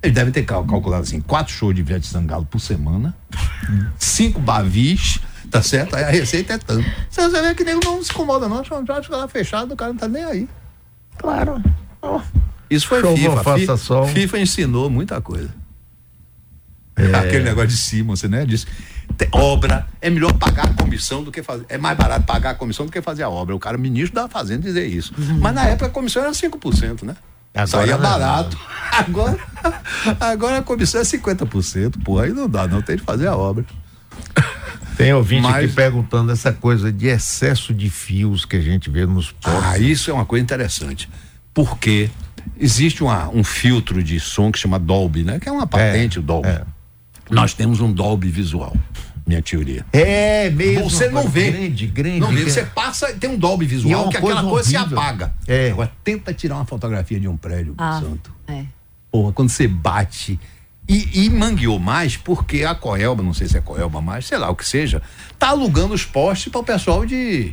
[0.03, 3.14] Eles devem ter calculado assim, quatro shows de Viete Sangalo por semana,
[3.97, 5.94] cinco bavis, tá certo?
[5.94, 6.84] Aí a receita é tanto.
[7.09, 8.64] Você vê que nem não se incomoda, não.
[8.64, 10.49] Já fica lá fechado, o cara não tá nem aí.
[11.16, 11.62] Claro.
[12.03, 12.20] Oh.
[12.68, 13.59] Isso foi Show FIFA.
[13.59, 15.51] FIFA, FIFA ensinou muita coisa.
[16.97, 17.14] É.
[17.14, 18.44] Aquele negócio de cima, você né?
[18.47, 18.66] Disse,
[19.30, 21.66] obra, é melhor pagar a comissão do que fazer.
[21.68, 23.55] É mais barato pagar a comissão do que fazer a obra.
[23.55, 25.12] O cara, ministro da Fazenda, dizer isso.
[25.16, 25.38] Uhum.
[25.40, 27.14] Mas na época a comissão era 5%, né?
[27.55, 28.59] Agora Saía barato.
[28.92, 29.38] Agora,
[30.20, 32.03] agora a comissão é 50%.
[32.03, 33.64] Pô, aí não dá, não tem de fazer a obra.
[34.97, 35.64] Tem ouvinte Mas...
[35.64, 39.64] aqui perguntando essa coisa de excesso de fios que a gente vê nos postos.
[39.64, 41.11] Ah, isso é uma coisa interessante.
[41.53, 42.09] Porque
[42.59, 45.38] existe uma, um filtro de som que chama Dolby, né?
[45.38, 46.49] Que é uma patente, é, o Dolby.
[46.49, 46.64] É.
[47.31, 48.77] Nós temos um Dolby visual
[49.27, 49.85] minha teoria.
[49.93, 50.89] É mesmo.
[50.89, 51.51] Você não vê.
[51.51, 52.20] Grande, grande.
[52.20, 52.45] Não vê.
[52.45, 55.35] Você passa tem um Dolby visual, é que aquela coisa se apaga.
[55.49, 55.72] É.
[55.72, 58.33] Agora, tenta tirar uma fotografia de um prédio, ah, santo.
[58.47, 58.64] É.
[59.11, 60.39] Porra, quando você bate.
[60.89, 64.49] E, e mangueou mais porque a Coelba, não sei se é Coelba mais, sei lá
[64.49, 65.03] o que seja,
[65.37, 67.53] tá alugando os postes para o pessoal de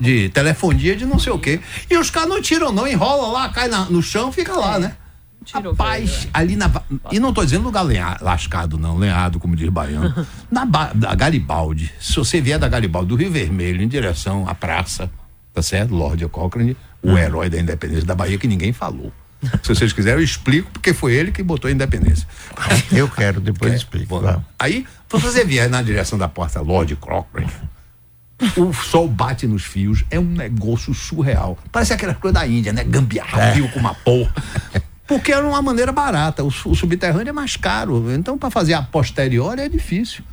[0.00, 1.60] de telefonia, de não sei o quê.
[1.90, 4.78] E os caras não tiram, não, enrola lá, cai na, no chão, fica lá, é.
[4.78, 4.96] né?
[5.44, 6.70] Tirou Rapaz, ali na.
[7.10, 10.26] E não estou dizendo lugar lenha, lascado, não, lenhado, como diz baiano.
[10.50, 15.10] na da Garibaldi, se você vier da Garibaldi, do Rio Vermelho, em direção à praça,
[15.52, 15.94] tá certo?
[15.94, 17.18] Lorde Cochrane, o hum.
[17.18, 19.12] herói da independência da Bahia, que ninguém falou.
[19.62, 22.26] Se vocês quiserem, eu explico, porque foi ele que botou a independência.
[22.92, 24.22] Eu quero, depois explico.
[24.56, 27.50] Aí, se você vier na direção da porta Lorde Cochrane,
[28.56, 31.58] o sol bate nos fios, é um negócio surreal.
[31.70, 32.84] Parece aquela coisa da Índia, né?
[32.84, 33.54] Gambiarra é.
[33.54, 34.32] fio com uma porra.
[35.06, 36.42] Porque era uma maneira barata.
[36.44, 38.10] O, o subterrâneo é mais caro.
[38.12, 40.24] Então, para fazer a posteriori é difícil.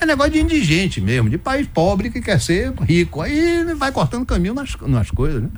[0.00, 3.22] É negócio de indigente mesmo, de país pobre que quer ser rico.
[3.22, 5.48] Aí vai cortando caminho nas, nas coisas, né?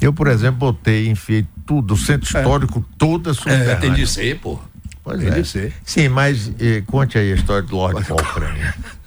[0.00, 2.40] Eu, por exemplo, botei, enfiei tudo, o centro é.
[2.40, 2.94] histórico é.
[2.98, 3.70] toda subterrâneo.
[3.70, 4.58] É, tem de ser, pô.
[5.04, 5.40] Pois tem é.
[5.40, 5.72] de ser.
[5.84, 8.60] Sim, mas eh, conte aí a história do Lord Cochrane.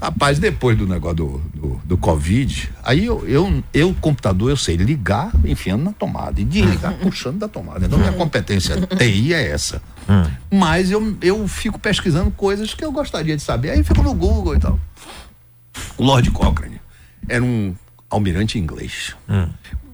[0.00, 4.76] Rapaz, depois do negócio do, do, do Covid, aí eu, eu, eu, computador, eu sei
[4.76, 7.86] ligar enfiando na tomada e desligar puxando da tomada.
[7.86, 8.18] Então, minha uhum.
[8.18, 9.82] competência TI é essa.
[10.08, 10.30] Hum.
[10.52, 13.70] Mas eu, eu fico pesquisando coisas que eu gostaria de saber.
[13.70, 14.78] Aí fico no Google e tal.
[15.96, 16.80] O Lord Cochrane
[17.28, 17.74] era um
[18.10, 19.14] almirante inglês.
[19.28, 19.48] Hum.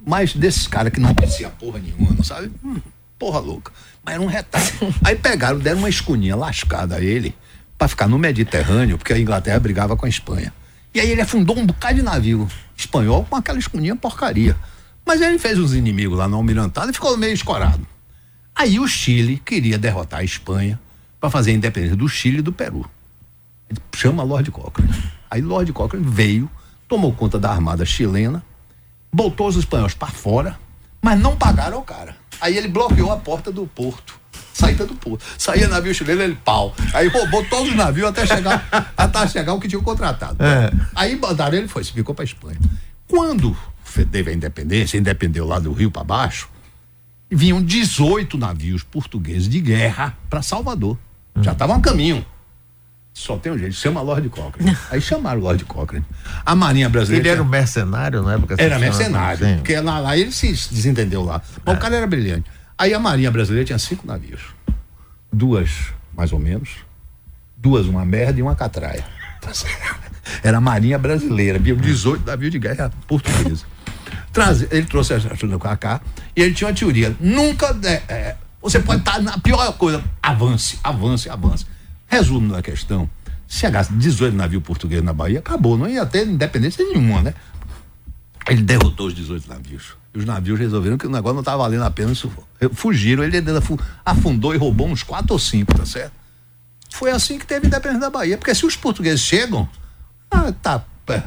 [0.04, 2.50] Mas desses caras que não conhecia porra nenhuma, não sabe?
[2.64, 2.80] Hum,
[3.18, 3.72] porra louca.
[4.04, 4.66] Mas era um retalho.
[5.04, 7.34] Aí pegaram, deram uma escuninha lascada a ele
[7.80, 10.52] para ficar no Mediterrâneo, porque a Inglaterra brigava com a Espanha.
[10.92, 14.54] E aí ele afundou um bocado de navio espanhol com aquela escuninha porcaria.
[15.06, 17.86] Mas ele fez os inimigos lá no Almirantado e ficou meio escorado.
[18.54, 20.78] Aí o Chile queria derrotar a Espanha
[21.18, 22.84] para fazer a independência do Chile e do Peru.
[23.70, 24.92] Ele chama Lord Cochrane.
[25.30, 26.50] Aí Lord Cochrane veio,
[26.86, 28.44] tomou conta da armada chilena,
[29.10, 30.60] botou os espanhóis para fora,
[31.00, 32.14] mas não pagaram o cara.
[32.42, 34.20] Aí ele bloqueou a porta do porto
[34.60, 35.24] saída do porto.
[35.38, 36.74] Saía navio chileno, ele pau.
[36.92, 40.36] Aí roubou todos os navios até chegar, até chegar o que tinha contratado.
[40.42, 40.70] É.
[40.94, 42.58] Aí mandaram ele foi, se ficou para Espanha.
[43.08, 43.56] Quando
[44.10, 46.48] teve a independência, independeu lá do Rio para baixo,
[47.30, 50.98] vinham 18 navios portugueses de guerra para Salvador.
[51.34, 51.42] Hum.
[51.42, 52.24] Já estavam a caminho.
[53.12, 54.76] Só tem um jeito, chama Lord Cochrane.
[54.90, 56.04] Aí chamaram o Lord Cochrane.
[56.46, 57.26] A Marinha Brasileira.
[57.26, 58.54] Ele era um mercenário na época?
[58.56, 59.56] Era mercenário, sim.
[59.56, 61.42] porque lá, lá ele se desentendeu lá.
[61.64, 61.78] Mas é.
[61.78, 62.48] o cara era brilhante.
[62.80, 64.40] Aí a Marinha Brasileira tinha cinco navios.
[65.30, 66.76] Duas, mais ou menos.
[67.54, 69.04] Duas, uma merda e uma catraia.
[70.42, 73.66] Era a Marinha Brasileira, havia 18 navios de guerra portuguesa.
[74.70, 76.00] Ele trouxe a ajuda com a cá
[76.34, 77.14] e ele tinha uma teoria.
[77.20, 77.76] Nunca.
[78.08, 80.02] É, você pode estar na pior coisa.
[80.22, 81.66] Avance, avance, avance.
[82.06, 83.10] Resumo da questão:
[83.46, 87.34] se chegasse 18 navios portugueses na Bahia, acabou, não ia ter independência nenhuma, né?
[88.48, 89.99] Ele derrotou os 18 navios.
[90.14, 92.12] Os navios resolveram que o negócio não estava valendo a pena.
[92.72, 93.36] Fugiram, ele
[94.04, 96.12] afundou e roubou uns quatro ou cinco, tá certo?
[96.90, 98.36] Foi assim que teve independência da Bahia.
[98.36, 99.68] Porque se os portugueses chegam,
[100.30, 100.84] ah, tá,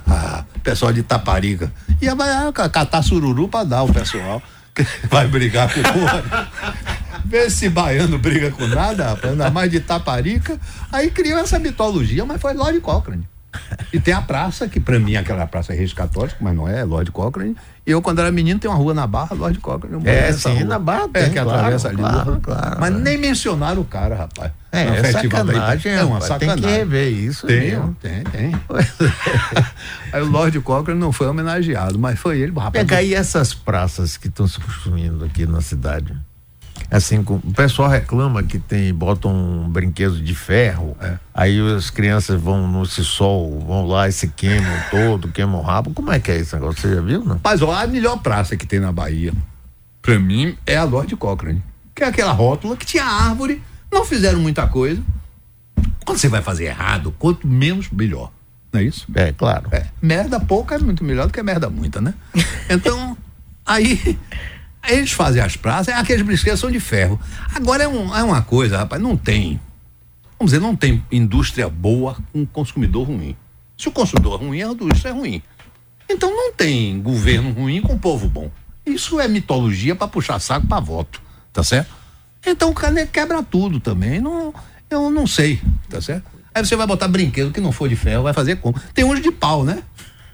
[0.08, 1.72] ah, pessoal de Taparica,
[2.02, 4.42] ia vai ah, catar sururu para dar o pessoal.
[4.74, 6.50] Que vai brigar com porra.
[7.26, 10.60] Vê se baiano briga com nada, rapaz, ainda mais de Taparica.
[10.92, 13.28] Aí criou essa mitologia, mas foi Lord Cochrane.
[13.92, 16.68] E tem a praça, que para mim é aquela praça é Reis Católico, mas não
[16.68, 17.56] é, é Lord Cochrane.
[17.86, 20.02] E eu, quando era menino, tem uma rua na Barra, Lord Cochrane.
[20.08, 20.64] É, sim, rua.
[20.64, 21.98] na Barra é, tem, é, que claro, atravessa ali.
[21.98, 24.52] Claro, claro, mas nem mencionaram o cara, rapaz.
[24.72, 26.64] É, é sacanagem, é uma sacanagem.
[26.64, 27.46] Tem que rever isso.
[27.46, 27.96] Tem, mesmo.
[28.02, 28.52] tem, tem.
[30.12, 32.72] aí o Lord Cochrane não foi homenageado, mas foi ele, rapaz.
[32.72, 36.16] Pega aí essas praças que estão se construindo aqui na cidade
[36.90, 41.18] assim, o pessoal reclama que tem, botam um brinquedo de ferro, é.
[41.34, 45.92] aí as crianças vão no sol, vão lá e se queimam todo, queimam o rabo.
[45.94, 46.82] Como é que é esse negócio?
[46.82, 47.40] Você já viu, não?
[47.44, 49.34] Mas ó, a melhor praça que tem na Bahia,
[50.02, 51.64] pra mim, é a Lorde Cochrane.
[51.96, 53.62] Que é aquela rótula que tinha árvore,
[53.92, 55.02] não fizeram muita coisa.
[56.06, 58.32] Quando você vai fazer errado, quanto menos, melhor.
[58.72, 59.06] Não é isso?
[59.14, 59.70] É, claro.
[59.72, 59.86] É.
[60.02, 62.14] Merda pouca é muito melhor do que merda muita, né?
[62.70, 63.16] Então,
[63.66, 64.18] aí
[64.88, 67.20] eles fazem as praças, aqueles brinquedos são de ferro.
[67.54, 69.60] Agora é, um, é uma coisa, rapaz, não tem.
[70.38, 73.36] vamos dizer, não tem indústria boa com consumidor ruim.
[73.78, 75.42] Se o consumidor é ruim, a indústria é ruim.
[76.10, 78.52] Então não tem governo ruim com povo bom.
[78.86, 81.22] Isso é mitologia para puxar saco para voto,
[81.52, 81.94] tá certo?
[82.46, 84.20] Então o cara quebra tudo também.
[84.20, 84.54] Não,
[84.90, 86.26] eu não sei, tá certo?
[86.54, 88.76] Aí você vai botar brinquedo que não for de ferro, vai fazer como?
[88.94, 89.82] Tem uns de pau, né?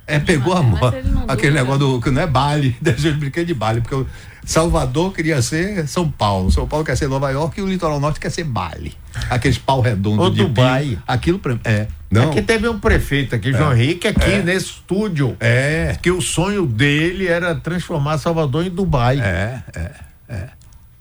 [0.05, 0.79] É, pegou a mão.
[1.27, 4.05] Aquele negócio do, que não é baile, de brinquedo de baile, porque
[4.43, 8.19] Salvador queria ser São Paulo, São Paulo quer ser Nova York e o litoral norte
[8.19, 8.95] quer ser Bali.
[9.29, 10.85] Aqueles pau redondo de Dubai.
[10.85, 11.87] Pio, aquilo é.
[12.09, 12.29] Não.
[12.29, 13.75] Aqui teve um prefeito aqui, João é.
[13.75, 14.41] Henrique, aqui é.
[14.41, 15.35] nesse estúdio.
[15.39, 15.97] É.
[16.01, 19.19] Que o sonho dele era transformar Salvador em Dubai.
[19.19, 19.91] É, é,
[20.27, 20.49] é.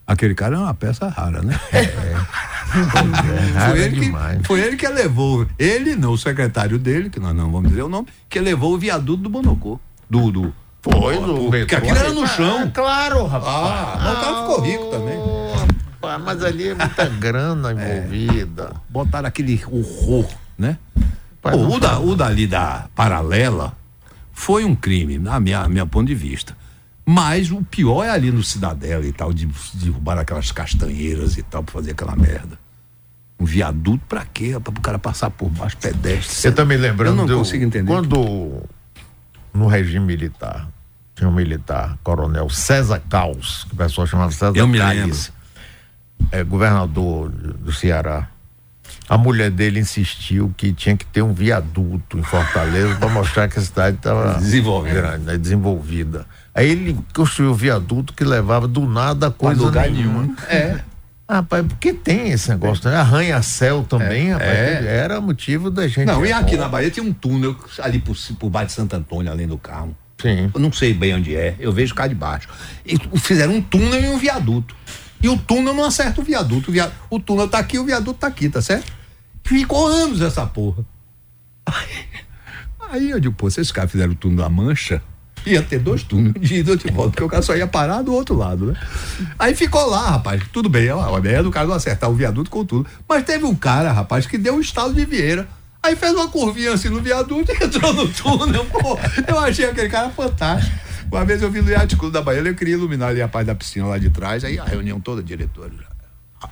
[0.06, 1.58] Aquele cara é uma peça rara, né?
[2.70, 2.76] É.
[2.76, 7.34] é foi, ele que, foi ele que levou, ele não, o secretário dele, que nós
[7.34, 9.80] não vamos dizer o nome, que levou o viaduto do Bonocô.
[10.08, 10.54] Do, do,
[10.90, 12.64] foi, do Porque aquilo era no chão.
[12.64, 13.54] Ah, claro, rapaz.
[13.54, 15.18] Ah, mas o cara ficou rico também.
[16.02, 17.72] Ah, mas ali é muita grana é.
[17.72, 18.72] envolvida.
[18.74, 20.26] É, botaram aquele horror,
[20.56, 20.78] né?
[21.42, 23.76] Pô, o, da, o dali da paralela
[24.32, 26.56] foi um crime, na minha, minha ponto de vista.
[27.04, 31.62] Mas o pior é ali no Cidadela e tal, de derrubar aquelas castanheiras e tal,
[31.62, 32.58] pra fazer aquela merda.
[33.40, 34.56] Um viaduto pra quê?
[34.62, 36.48] Pra o cara passar por baixo pedestre.
[36.48, 37.22] Eu também lembrando.
[37.22, 37.90] Eu não consigo entender.
[37.90, 38.62] Quando
[39.54, 40.68] no regime militar
[41.18, 44.78] tinha um militar, coronel César Caos, que o pessoal chamava César Eu me.
[46.30, 48.28] É, governador do Ceará.
[49.08, 53.58] A mulher dele insistiu que tinha que ter um viaduto em Fortaleza para mostrar que
[53.58, 54.38] a cidade estava.
[55.18, 56.26] Né, desenvolvida.
[56.54, 60.34] Aí ele construiu o viaduto que levava do nada a coisa lugar nenhuma.
[60.48, 60.80] É.
[61.28, 62.96] Rapaz, porque tem esse negócio, né?
[62.96, 64.50] Arranha-céu também, é, rapaz.
[64.50, 64.96] É.
[64.98, 66.06] Era motivo da gente.
[66.06, 69.30] Não, e aqui na Bahia tinha um túnel ali por, por baixo de Santo Antônio,
[69.30, 69.96] além do Carmo.
[70.20, 70.50] Sim.
[70.52, 72.48] Eu não sei bem onde é, eu vejo cá de baixo.
[72.84, 74.74] E fizeram um túnel e um viaduto.
[75.22, 76.70] E o túnel não acerta o viaduto.
[76.70, 78.92] O, o túnel tá aqui, o viaduto tá aqui, tá certo?
[79.44, 80.84] Ficou anos essa porra.
[82.90, 85.02] Aí eu digo, pô, esses caras fizeram o túnel da mancha,
[85.46, 88.12] ia ter dois túneis de ida de volta, porque o cara só ia parar do
[88.14, 88.80] outro lado, né?
[89.38, 92.64] Aí ficou lá, rapaz, tudo bem, a ideia do cara não acertar o viaduto com
[92.64, 92.86] tudo.
[93.08, 95.48] Mas teve um cara, rapaz, que deu um estado de Vieira.
[95.88, 98.62] Aí fez uma curvinha assim no viaduto e entrou no túnel.
[98.66, 100.76] Pô, eu achei aquele cara fantástico.
[101.10, 103.46] Uma vez eu vi no Yacht Clube da Bahia, eu queria iluminar ali a parte
[103.46, 105.78] da piscina lá de trás, aí a reunião toda, diretores,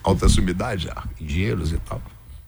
[0.03, 0.89] alta sumidade,
[1.21, 2.01] engenheiros e tal.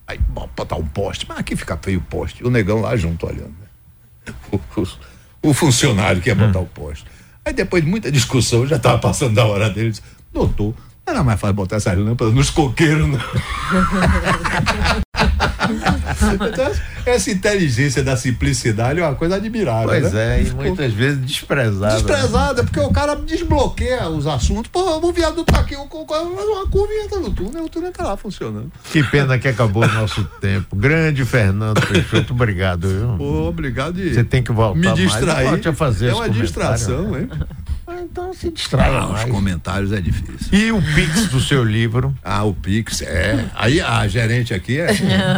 [0.07, 0.19] Aí,
[0.57, 2.43] botar um poste, mas aqui fica feio o poste.
[2.43, 3.55] O negão lá junto olhando.
[3.61, 4.33] Né?
[4.51, 6.63] O, o, o, funcionário que ia botar hum.
[6.63, 7.05] o poste.
[7.45, 10.75] Aí depois de muita discussão, já estava passando da hora dele, disse, doutor,
[11.07, 13.21] não era mais fácil botar essa lâmpada nos coqueiros, não.
[16.47, 16.73] então,
[17.05, 19.89] essa inteligência da simplicidade é uma coisa admirável.
[19.89, 20.41] Pois né?
[20.41, 21.95] é, e muitas vezes desprezada.
[21.95, 22.03] Né?
[22.03, 24.71] Desprezada, porque o cara desbloqueia os assuntos.
[24.71, 28.17] Pô, o viaduto tá aqui, uma curva e entra no túnel, o túnel tá lá
[28.17, 28.71] funcionando.
[28.93, 30.75] Que pena que acabou o nosso tempo.
[30.75, 32.89] Grande Fernando Peixoto, obrigado.
[32.89, 33.17] Viu?
[33.17, 33.99] Pô, obrigado.
[33.99, 35.51] Você tem que voltar me distrair.
[35.51, 37.29] Mais, a fazer é uma distração, hein?
[37.91, 38.95] Ah, então se distrai.
[38.95, 40.49] Ah, os comentários é difícil.
[40.53, 42.15] E o Pix do seu livro?
[42.23, 43.47] Ah, o Pix, é.
[43.55, 44.91] Aí a gerente aqui, é,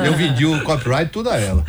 [0.04, 1.64] eu vendi o copyright tudo a ela.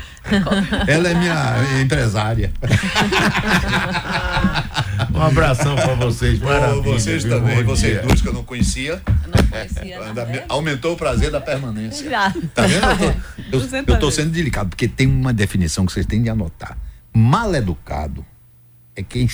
[0.88, 2.52] ela é minha empresária.
[5.14, 6.40] um abração para vocês.
[6.40, 7.38] Maravilha, vocês viu?
[7.38, 9.00] também, vocês dois que eu não conhecia.
[9.28, 9.98] não conhecia.
[10.40, 12.10] É, aumentou o prazer da permanência.
[12.10, 12.34] Já.
[12.56, 12.88] Tá vendo?
[13.52, 16.30] Eu tô, eu, eu tô sendo delicado, porque tem uma definição que vocês têm de
[16.30, 16.76] anotar.
[17.14, 18.26] Mal educado
[18.96, 19.28] é quem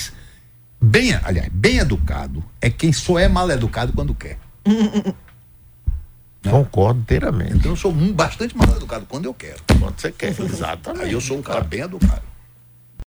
[0.80, 4.38] Bem, aliás, bem educado é quem só é mal educado quando quer.
[6.50, 7.56] Concordo inteiramente.
[7.56, 9.60] Então eu sou um, bastante mal educado quando eu quero.
[9.80, 11.06] Quando você quer, exatamente.
[11.06, 12.22] Aí eu sou um cara bem educado.